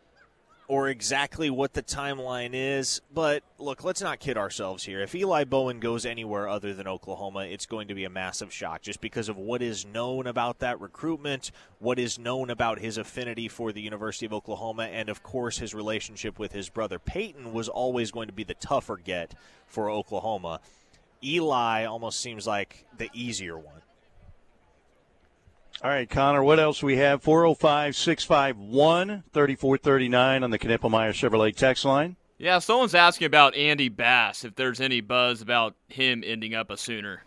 [0.68, 3.02] or exactly what the timeline is.
[3.14, 5.02] But look, let's not kid ourselves here.
[5.02, 8.82] If Eli Bowen goes anywhere other than Oklahoma, it's going to be a massive shock
[8.82, 13.48] just because of what is known about that recruitment, what is known about his affinity
[13.48, 17.00] for the University of Oklahoma, and of course his relationship with his brother.
[17.00, 19.34] Peyton was always going to be the tougher get
[19.66, 20.60] for Oklahoma.
[21.24, 23.82] Eli almost seems like the easier one.
[25.84, 27.22] All right, Connor, what else we have?
[27.22, 32.16] 405 651 3439 on the Knippelmeyer Chevrolet text line.
[32.40, 36.78] Yeah, someone's asking about Andy Bass, if there's any buzz about him ending up a
[36.78, 37.24] Sooner.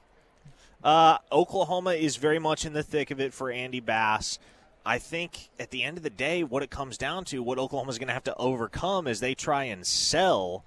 [0.82, 4.38] Uh, Oklahoma is very much in the thick of it for Andy Bass.
[4.84, 7.98] I think at the end of the day, what it comes down to, what Oklahoma's
[7.98, 10.64] going to have to overcome as they try and sell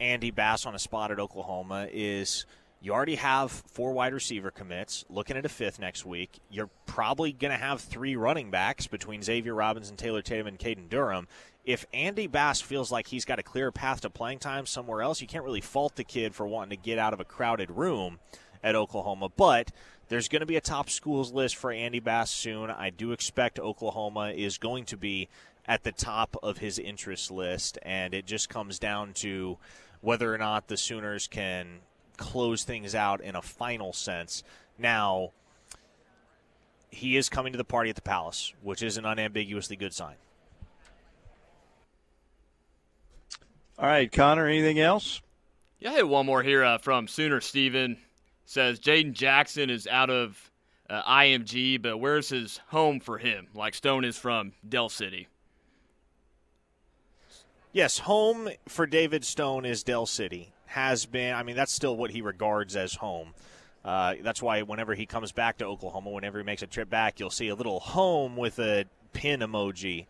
[0.00, 2.46] Andy Bass on a spot at Oklahoma is
[2.80, 5.04] You already have four wide receiver commits.
[5.08, 9.22] Looking at a fifth next week, you're probably going to have three running backs between
[9.22, 11.26] Xavier Robinson, Taylor Tatum, and Caden Durham.
[11.64, 15.22] If Andy Bass feels like he's got a clear path to playing time somewhere else,
[15.22, 18.18] you can't really fault the kid for wanting to get out of a crowded room
[18.62, 19.30] at Oklahoma.
[19.34, 19.70] But
[20.08, 22.70] there's going to be a top schools list for Andy Bass soon.
[22.70, 25.28] I do expect Oklahoma is going to be
[25.66, 29.58] at the top of his interest list, and it just comes down to
[30.00, 31.80] whether or not the Sooners can
[32.16, 34.42] close things out in a final sense.
[34.78, 35.30] Now,
[36.90, 40.16] he is coming to the party at the Palace, which is an unambiguously good sign.
[43.78, 45.20] All right, Connor, anything else?
[45.80, 47.96] Yeah, I had one more here uh, from Sooner Steven.
[48.46, 50.50] Says Jayden Jackson is out of
[50.88, 53.48] uh, IMG, but where's his home for him?
[53.54, 55.28] Like Stone is from Del City.
[57.74, 60.52] Yes, home for David Stone is Del City.
[60.66, 63.34] Has been, I mean, that's still what he regards as home.
[63.84, 67.18] Uh, that's why whenever he comes back to Oklahoma, whenever he makes a trip back,
[67.18, 70.06] you'll see a little home with a pin emoji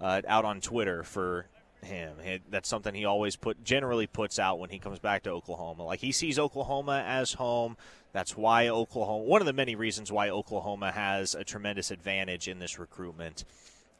[0.00, 1.44] uh, out on Twitter for
[1.82, 2.18] him.
[2.24, 5.84] It, that's something he always put generally puts out when he comes back to Oklahoma.
[5.84, 7.76] Like he sees Oklahoma as home.
[8.14, 9.24] That's why Oklahoma.
[9.24, 13.44] One of the many reasons why Oklahoma has a tremendous advantage in this recruitment.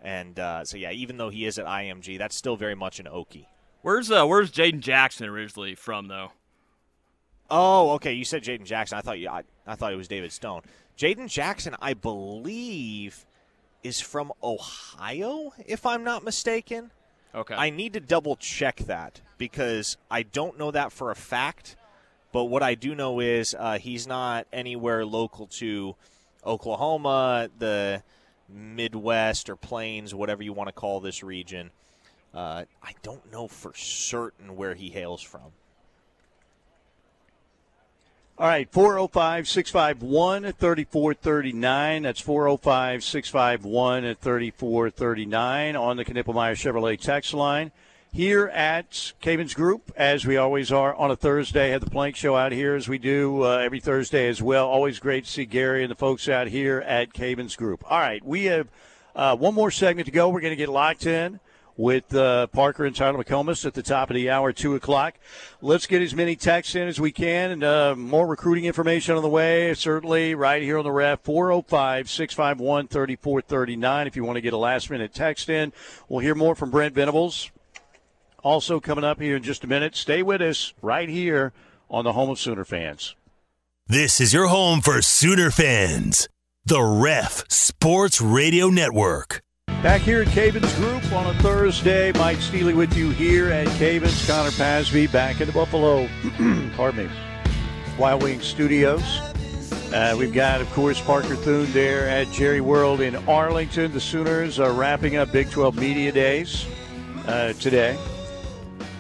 [0.02, 3.06] And uh, so yeah, even though he is at IMG, that's still very much an
[3.06, 3.46] Okie.
[3.82, 6.32] Where's uh, Where's Jayden Jackson originally from though?
[7.50, 8.12] Oh, okay.
[8.12, 8.98] You said Jayden Jackson.
[8.98, 9.28] I thought you.
[9.28, 10.62] I, I thought it was David Stone.
[10.98, 13.24] Jayden Jackson, I believe,
[13.82, 16.90] is from Ohio, if I'm not mistaken.
[17.34, 17.54] Okay.
[17.54, 21.76] I need to double check that because I don't know that for a fact.
[22.30, 25.96] But what I do know is uh, he's not anywhere local to
[26.44, 28.02] Oklahoma, the
[28.52, 31.70] Midwest or Plains, whatever you want to call this region.
[32.34, 35.52] Uh, I don't know for certain where he hails from.
[38.38, 42.02] All right, 405 651 3439.
[42.02, 47.72] That's 405 651 3439 on the Knippelmeyer Chevrolet text line.
[48.14, 52.36] Here at Cavins Group, as we always are on a Thursday, have the Plank Show
[52.36, 54.68] out here as we do uh, every Thursday as well.
[54.68, 57.82] Always great to see Gary and the folks out here at Cavins Group.
[57.90, 58.68] All right, we have
[59.16, 60.28] uh, one more segment to go.
[60.28, 61.40] We're going to get locked in
[61.78, 65.14] with uh, Parker and Tyler McComas at the top of the hour, 2 o'clock.
[65.62, 69.22] Let's get as many texts in as we can and uh, more recruiting information on
[69.22, 74.06] the way, certainly right here on the ref, 405 651 3439.
[74.06, 75.72] If you want to get a last minute text in,
[76.10, 77.50] we'll hear more from Brent Venables.
[78.42, 81.52] Also, coming up here in just a minute, stay with us right here
[81.88, 83.14] on the home of Sooner fans.
[83.86, 86.28] This is your home for Sooner fans.
[86.64, 89.42] The Ref Sports Radio Network.
[89.82, 92.12] Back here at Cavins Group on a Thursday.
[92.12, 94.26] Mike Steely with you here at Cavins.
[94.28, 96.08] Connor Pasby back in the Buffalo,
[96.76, 97.12] pardon me,
[97.98, 99.02] Wild Wing Studios.
[99.92, 103.92] Uh, we've got, of course, Parker Thune there at Jerry World in Arlington.
[103.92, 106.66] The Sooners are wrapping up Big 12 Media Days
[107.26, 107.98] uh, today.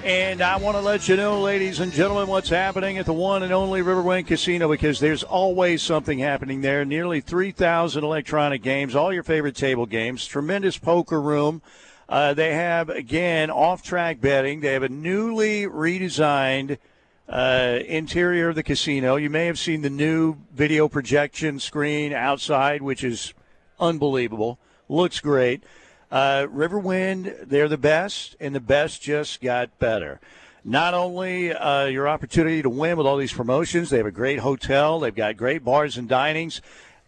[0.04, 3.44] And I want to let you know, ladies and gentlemen, what's happening at the one
[3.44, 6.84] and only Riverwind Casino because there's always something happening there.
[6.84, 11.62] Nearly 3,000 electronic games, all your favorite table games, tremendous poker room.
[12.08, 14.58] Uh, they have, again, off track betting.
[14.58, 16.78] They have a newly redesigned
[17.28, 19.14] uh, interior of the casino.
[19.14, 23.34] You may have seen the new video projection screen outside, which is
[23.78, 24.58] unbelievable.
[24.88, 25.62] Looks great.
[26.12, 30.20] Uh, Riverwind, they're the best, and the best just got better.
[30.62, 34.40] Not only uh, your opportunity to win with all these promotions, they have a great
[34.40, 36.60] hotel, they've got great bars and dinings.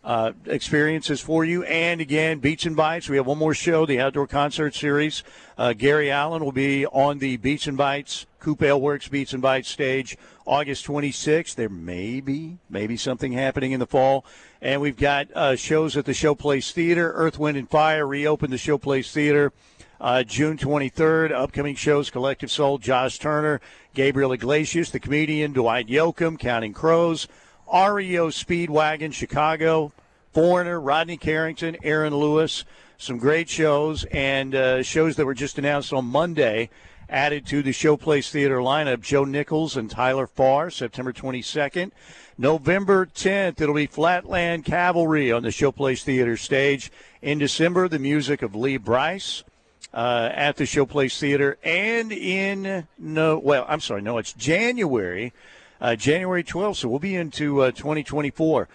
[0.02, 1.62] Uh, experiences for you.
[1.62, 3.08] And again, Beach and Bites.
[3.08, 5.24] We have one more show, the outdoor concert series.
[5.56, 9.40] Uh, Gary Allan will be on the Beach and Bites Coop Ale Works Beach and
[9.40, 11.54] Bites stage August 26th.
[11.54, 14.24] There may be maybe something happening in the fall.
[14.60, 17.12] And we've got uh, shows at the Showplace Theater.
[17.14, 19.52] Earth, Wind, and Fire reopened the Showplace Theater.
[20.00, 23.60] Uh, June 23rd, upcoming shows Collective Soul, Josh Turner,
[23.94, 27.26] Gabriel Iglesias, the comedian Dwight Yoakam, Counting Crows,
[27.72, 29.92] REO Speedwagon, Chicago,
[30.32, 32.64] Foreigner, Rodney Carrington, Aaron Lewis.
[32.98, 36.70] Some great shows and uh, shows that were just announced on Monday
[37.08, 39.00] added to the Showplace Theater lineup.
[39.00, 41.90] Joe Nichols and Tyler Farr, September 22nd.
[42.36, 46.90] November 10th, it'll be Flatland Cavalry on the Showplace Theater stage.
[47.22, 49.44] In December, the music of Lee Brice.
[49.92, 55.32] Uh, at the Showplace Theater, and in no, well, I'm sorry, no, it's January,
[55.80, 56.78] uh, January 12th.
[56.78, 58.66] So we'll be into uh, 2024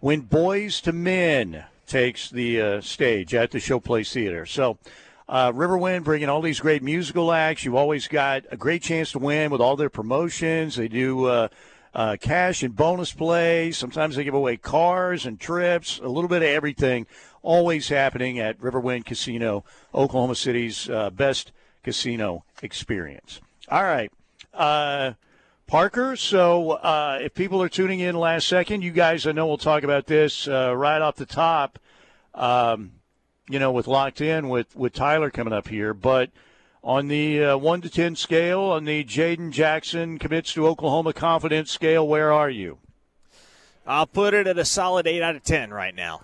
[0.00, 4.44] when Boyz II Men takes the uh, stage at the Showplace Theater.
[4.44, 4.76] So
[5.28, 7.64] uh, Riverwind bringing all these great musical acts.
[7.64, 10.76] You've always got a great chance to win with all their promotions.
[10.76, 11.48] They do uh,
[11.94, 13.76] uh, cash and bonus plays.
[13.76, 17.06] Sometimes they give away cars and trips, a little bit of everything.
[17.42, 23.40] Always happening at Riverwind Casino, Oklahoma City's uh, best casino experience.
[23.68, 24.12] All right.
[24.52, 25.12] Uh,
[25.66, 29.58] Parker, so uh, if people are tuning in last second, you guys, I know we'll
[29.58, 31.80] talk about this uh, right off the top,
[32.34, 32.92] um,
[33.48, 35.94] you know, with Locked In with, with Tyler coming up here.
[35.94, 36.30] But
[36.82, 41.70] on the uh, 1 to 10 scale, on the Jayden Jackson commits to Oklahoma confidence
[41.70, 42.78] scale, where are you?
[43.86, 46.22] I'll put it at a solid 8 out of 10 right now.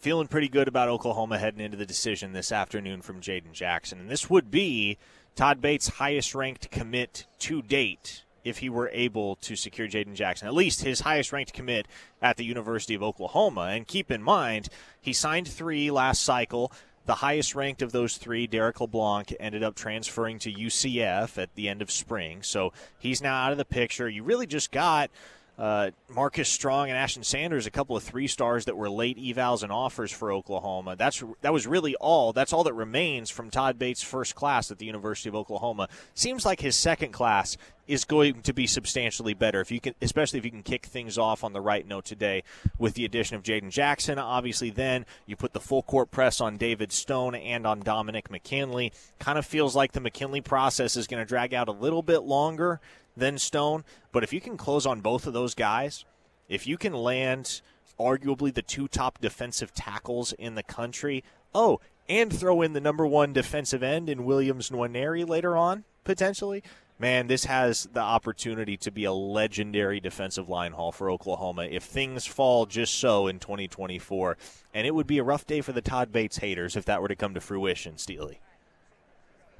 [0.00, 4.00] Feeling pretty good about Oklahoma heading into the decision this afternoon from Jayden Jackson.
[4.00, 4.98] And this would be
[5.34, 10.46] Todd Bates' highest ranked commit to date if he were able to secure Jayden Jackson,
[10.46, 11.86] at least his highest ranked commit
[12.22, 13.70] at the University of Oklahoma.
[13.72, 14.68] And keep in mind,
[15.00, 16.70] he signed three last cycle.
[17.06, 21.68] The highest ranked of those three, Derek LeBlanc, ended up transferring to UCF at the
[21.68, 22.42] end of spring.
[22.42, 24.08] So he's now out of the picture.
[24.08, 25.10] You really just got
[25.58, 29.62] uh, Marcus Strong and Ashton Sanders, a couple of three stars that were late evals
[29.62, 30.96] and offers for Oklahoma.
[30.96, 32.32] That's that was really all.
[32.32, 35.88] That's all that remains from Todd Bates' first class at the University of Oklahoma.
[36.14, 40.38] Seems like his second class is going to be substantially better if you can, especially
[40.38, 42.42] if you can kick things off on the right note today
[42.78, 44.18] with the addition of Jayden Jackson.
[44.18, 48.92] Obviously, then you put the full court press on David Stone and on Dominic McKinley.
[49.18, 52.20] Kind of feels like the McKinley process is going to drag out a little bit
[52.20, 52.80] longer
[53.16, 53.84] than Stone.
[54.12, 56.04] But if you can close on both of those guys,
[56.48, 57.60] if you can land
[57.98, 61.22] arguably the two top defensive tackles in the country,
[61.54, 66.62] oh, and throw in the number one defensive end in Williams Nwaneri later on, potentially,
[67.04, 71.82] man, this has the opportunity to be a legendary defensive line haul for Oklahoma if
[71.82, 74.38] things fall just so in 2024.
[74.72, 77.08] And it would be a rough day for the Todd Bates haters if that were
[77.08, 78.40] to come to fruition, Steely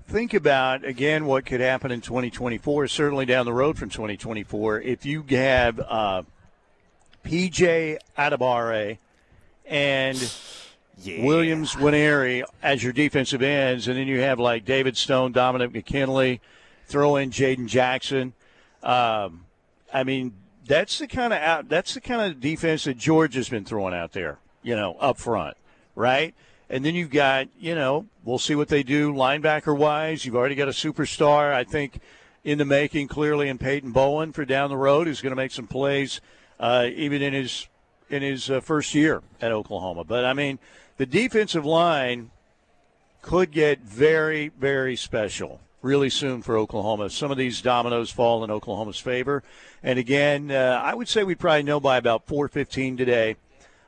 [0.06, 5.06] think about again what could happen in 2024 certainly down the road from 2024 if
[5.06, 6.22] you have uh,
[7.24, 8.98] pj adebawore
[9.64, 10.36] and
[11.02, 11.24] yeah.
[11.24, 16.42] williams Nwaneri as your defensive ends and then you have like david stone dominic mckinley
[16.94, 18.32] throw in jayden jackson
[18.82, 19.44] um,
[19.92, 20.32] i mean
[20.66, 23.94] that's the kind of out that's the kind of defense that george has been throwing
[23.94, 25.56] out there you know up front
[25.96, 26.34] right
[26.70, 30.24] and then you've got, you know, we'll see what they do linebacker wise.
[30.24, 32.00] You've already got a superstar, I think,
[32.42, 35.52] in the making clearly in Peyton Bowen for down the road, who's going to make
[35.52, 36.20] some plays
[36.58, 37.68] uh, even in his
[38.10, 40.04] in his uh, first year at Oklahoma.
[40.04, 40.58] But I mean,
[40.96, 42.30] the defensive line
[43.22, 47.10] could get very, very special really soon for Oklahoma.
[47.10, 49.42] Some of these dominoes fall in Oklahoma's favor.
[49.82, 53.36] And again, uh, I would say we probably know by about 4:15 today.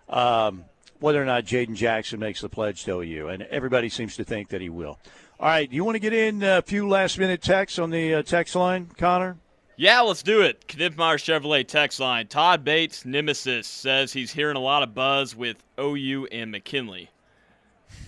[0.09, 0.66] Um,
[1.01, 4.48] whether or not Jayden Jackson makes the pledge to OU, and everybody seems to think
[4.48, 4.98] that he will.
[5.39, 8.14] All right, do you want to get in a few last minute texts on the
[8.14, 9.36] uh, text line, Connor?
[9.77, 10.66] Yeah, let's do it.
[10.68, 12.28] Kniffmeyer Chevrolet text line.
[12.28, 17.10] Todd Bates, nemesis, says he's hearing a lot of buzz with OU and McKinley.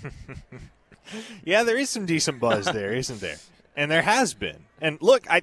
[1.44, 3.36] yeah, there is some decent buzz there, isn't there?
[3.78, 4.64] And there has been.
[4.80, 5.42] And look, I,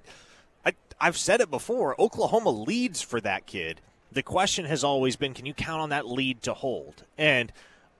[0.65, 1.99] I, I've said it before.
[1.99, 3.79] Oklahoma leads for that kid
[4.15, 7.03] the question has always been can you count on that lead to hold?
[7.17, 7.51] And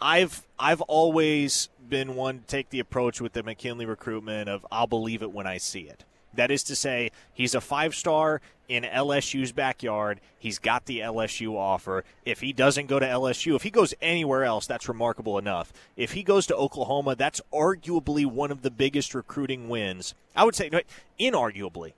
[0.02, 4.88] I've I've always been one to take the approach with the McKinley recruitment of I'll
[4.88, 6.04] believe it when I see it.
[6.36, 10.20] That is to say, he's a five star in LSU's backyard.
[10.38, 12.04] He's got the LSU offer.
[12.26, 15.72] If he doesn't go to LSU, if he goes anywhere else, that's remarkable enough.
[15.96, 20.14] If he goes to Oklahoma, that's arguably one of the biggest recruiting wins.
[20.36, 20.70] I would say,
[21.20, 21.94] inarguably,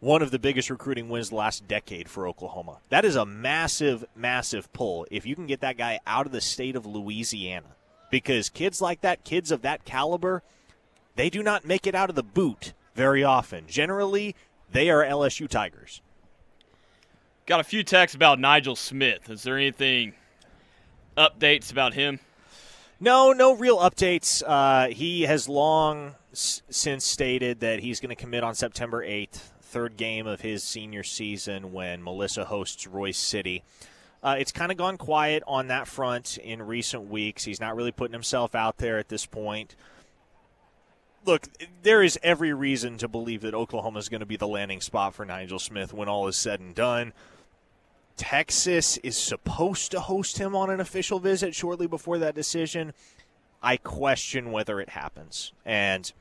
[0.00, 2.78] one of the biggest recruiting wins the last decade for Oklahoma.
[2.88, 6.40] That is a massive, massive pull if you can get that guy out of the
[6.40, 7.76] state of Louisiana.
[8.10, 10.42] Because kids like that, kids of that caliber,
[11.16, 13.66] they do not make it out of the boot very often.
[13.66, 14.34] Generally,
[14.70, 16.00] they are LSU Tigers.
[17.46, 19.28] Got a few texts about Nigel Smith.
[19.28, 20.14] Is there anything
[21.16, 22.20] updates about him?
[23.00, 24.42] No, no real updates.
[24.46, 29.50] Uh, he has long s- since stated that he's going to commit on September 8th
[29.60, 33.64] third game of his senior season when Melissa hosts Royse City.
[34.22, 37.44] Uh, it's kind of gone quiet on that front in recent weeks.
[37.44, 39.74] He's not really putting himself out there at this point.
[41.24, 41.46] Look,
[41.82, 45.14] there is every reason to believe that Oklahoma is going to be the landing spot
[45.14, 47.12] for Nigel Smith when all is said and done.
[48.16, 52.92] Texas is supposed to host him on an official visit shortly before that decision.
[53.62, 55.52] I question whether it happens.
[55.64, 56.12] And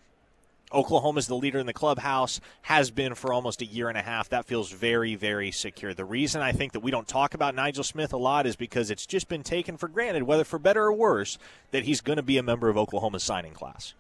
[0.71, 4.01] Oklahoma is the leader in the clubhouse, has been for almost a year and a
[4.01, 4.29] half.
[4.29, 5.93] That feels very, very secure.
[5.93, 8.89] The reason I think that we don't talk about Nigel Smith a lot is because
[8.89, 11.37] it's just been taken for granted, whether for better or worse,
[11.71, 13.95] that he's going to be a member of Oklahoma's signing class.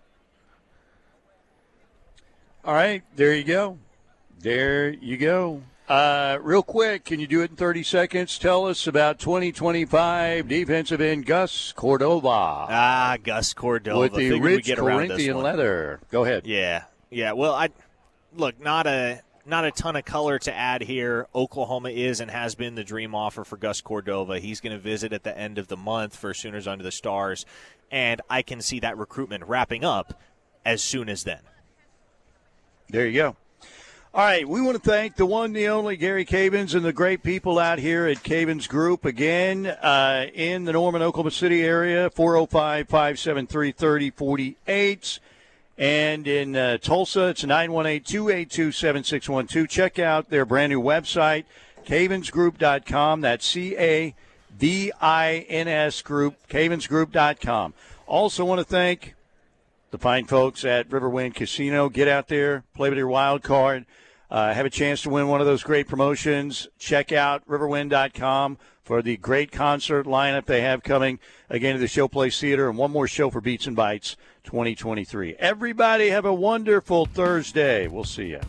[2.63, 3.79] All right, there you go.
[4.39, 5.63] There you go.
[5.87, 8.37] Uh, real quick, can you do it in 30 seconds?
[8.37, 12.29] Tell us about 2025 defensive end Gus Cordova.
[12.29, 13.99] Ah, Gus Cordova.
[13.99, 15.99] With the Figured rich get around this Corinthian leather.
[16.11, 16.45] Go ahead.
[16.45, 17.33] Yeah, yeah.
[17.33, 17.69] Well, I
[18.35, 21.27] look not a not a ton of color to add here.
[21.33, 24.39] Oklahoma is and has been the dream offer for Gus Cordova.
[24.39, 27.45] He's going to visit at the end of the month for Sooners Under the Stars,
[27.89, 30.21] and I can see that recruitment wrapping up
[30.63, 31.41] as soon as then.
[32.91, 33.35] There you go.
[34.13, 37.23] All right, we want to thank the one, the only Gary Cavins and the great
[37.23, 42.89] people out here at Cavins Group again uh, in the Norman, Oklahoma City area, 405
[42.89, 45.19] 573 3048.
[45.77, 49.69] And in uh, Tulsa, it's 918 282 7612.
[49.69, 51.45] Check out their brand new website,
[51.85, 53.21] cavinsgroup.com.
[53.21, 54.13] That's C A
[54.59, 57.73] V I N S Group, cavinsgroup.com.
[58.05, 59.15] Also, want to thank
[59.91, 61.89] the fine folks at Riverwind Casino.
[61.89, 63.85] Get out there, play with your wild card,
[64.29, 66.69] uh, have a chance to win one of those great promotions.
[66.79, 71.19] Check out riverwind.com for the great concert lineup they have coming
[71.49, 74.15] again to the Showplace Theater and one more show for Beats and Bites
[74.45, 75.35] 2023.
[75.37, 77.87] Everybody have a wonderful Thursday.
[77.87, 78.39] We'll see you.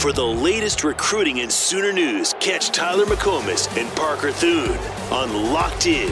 [0.00, 4.78] For the latest recruiting and Sooner news, catch Tyler McComas and Parker Thune
[5.12, 6.10] on Locked In.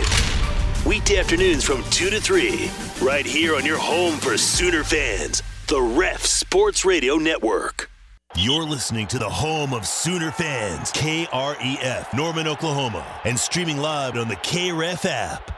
[0.84, 2.70] Weekday afternoons from 2 to 3,
[3.00, 7.90] right here on your home for Sooner fans, the Ref Sports Radio Network.
[8.36, 14.28] You're listening to the home of Sooner fans, KREF, Norman, Oklahoma, and streaming live on
[14.28, 15.48] the KREF app.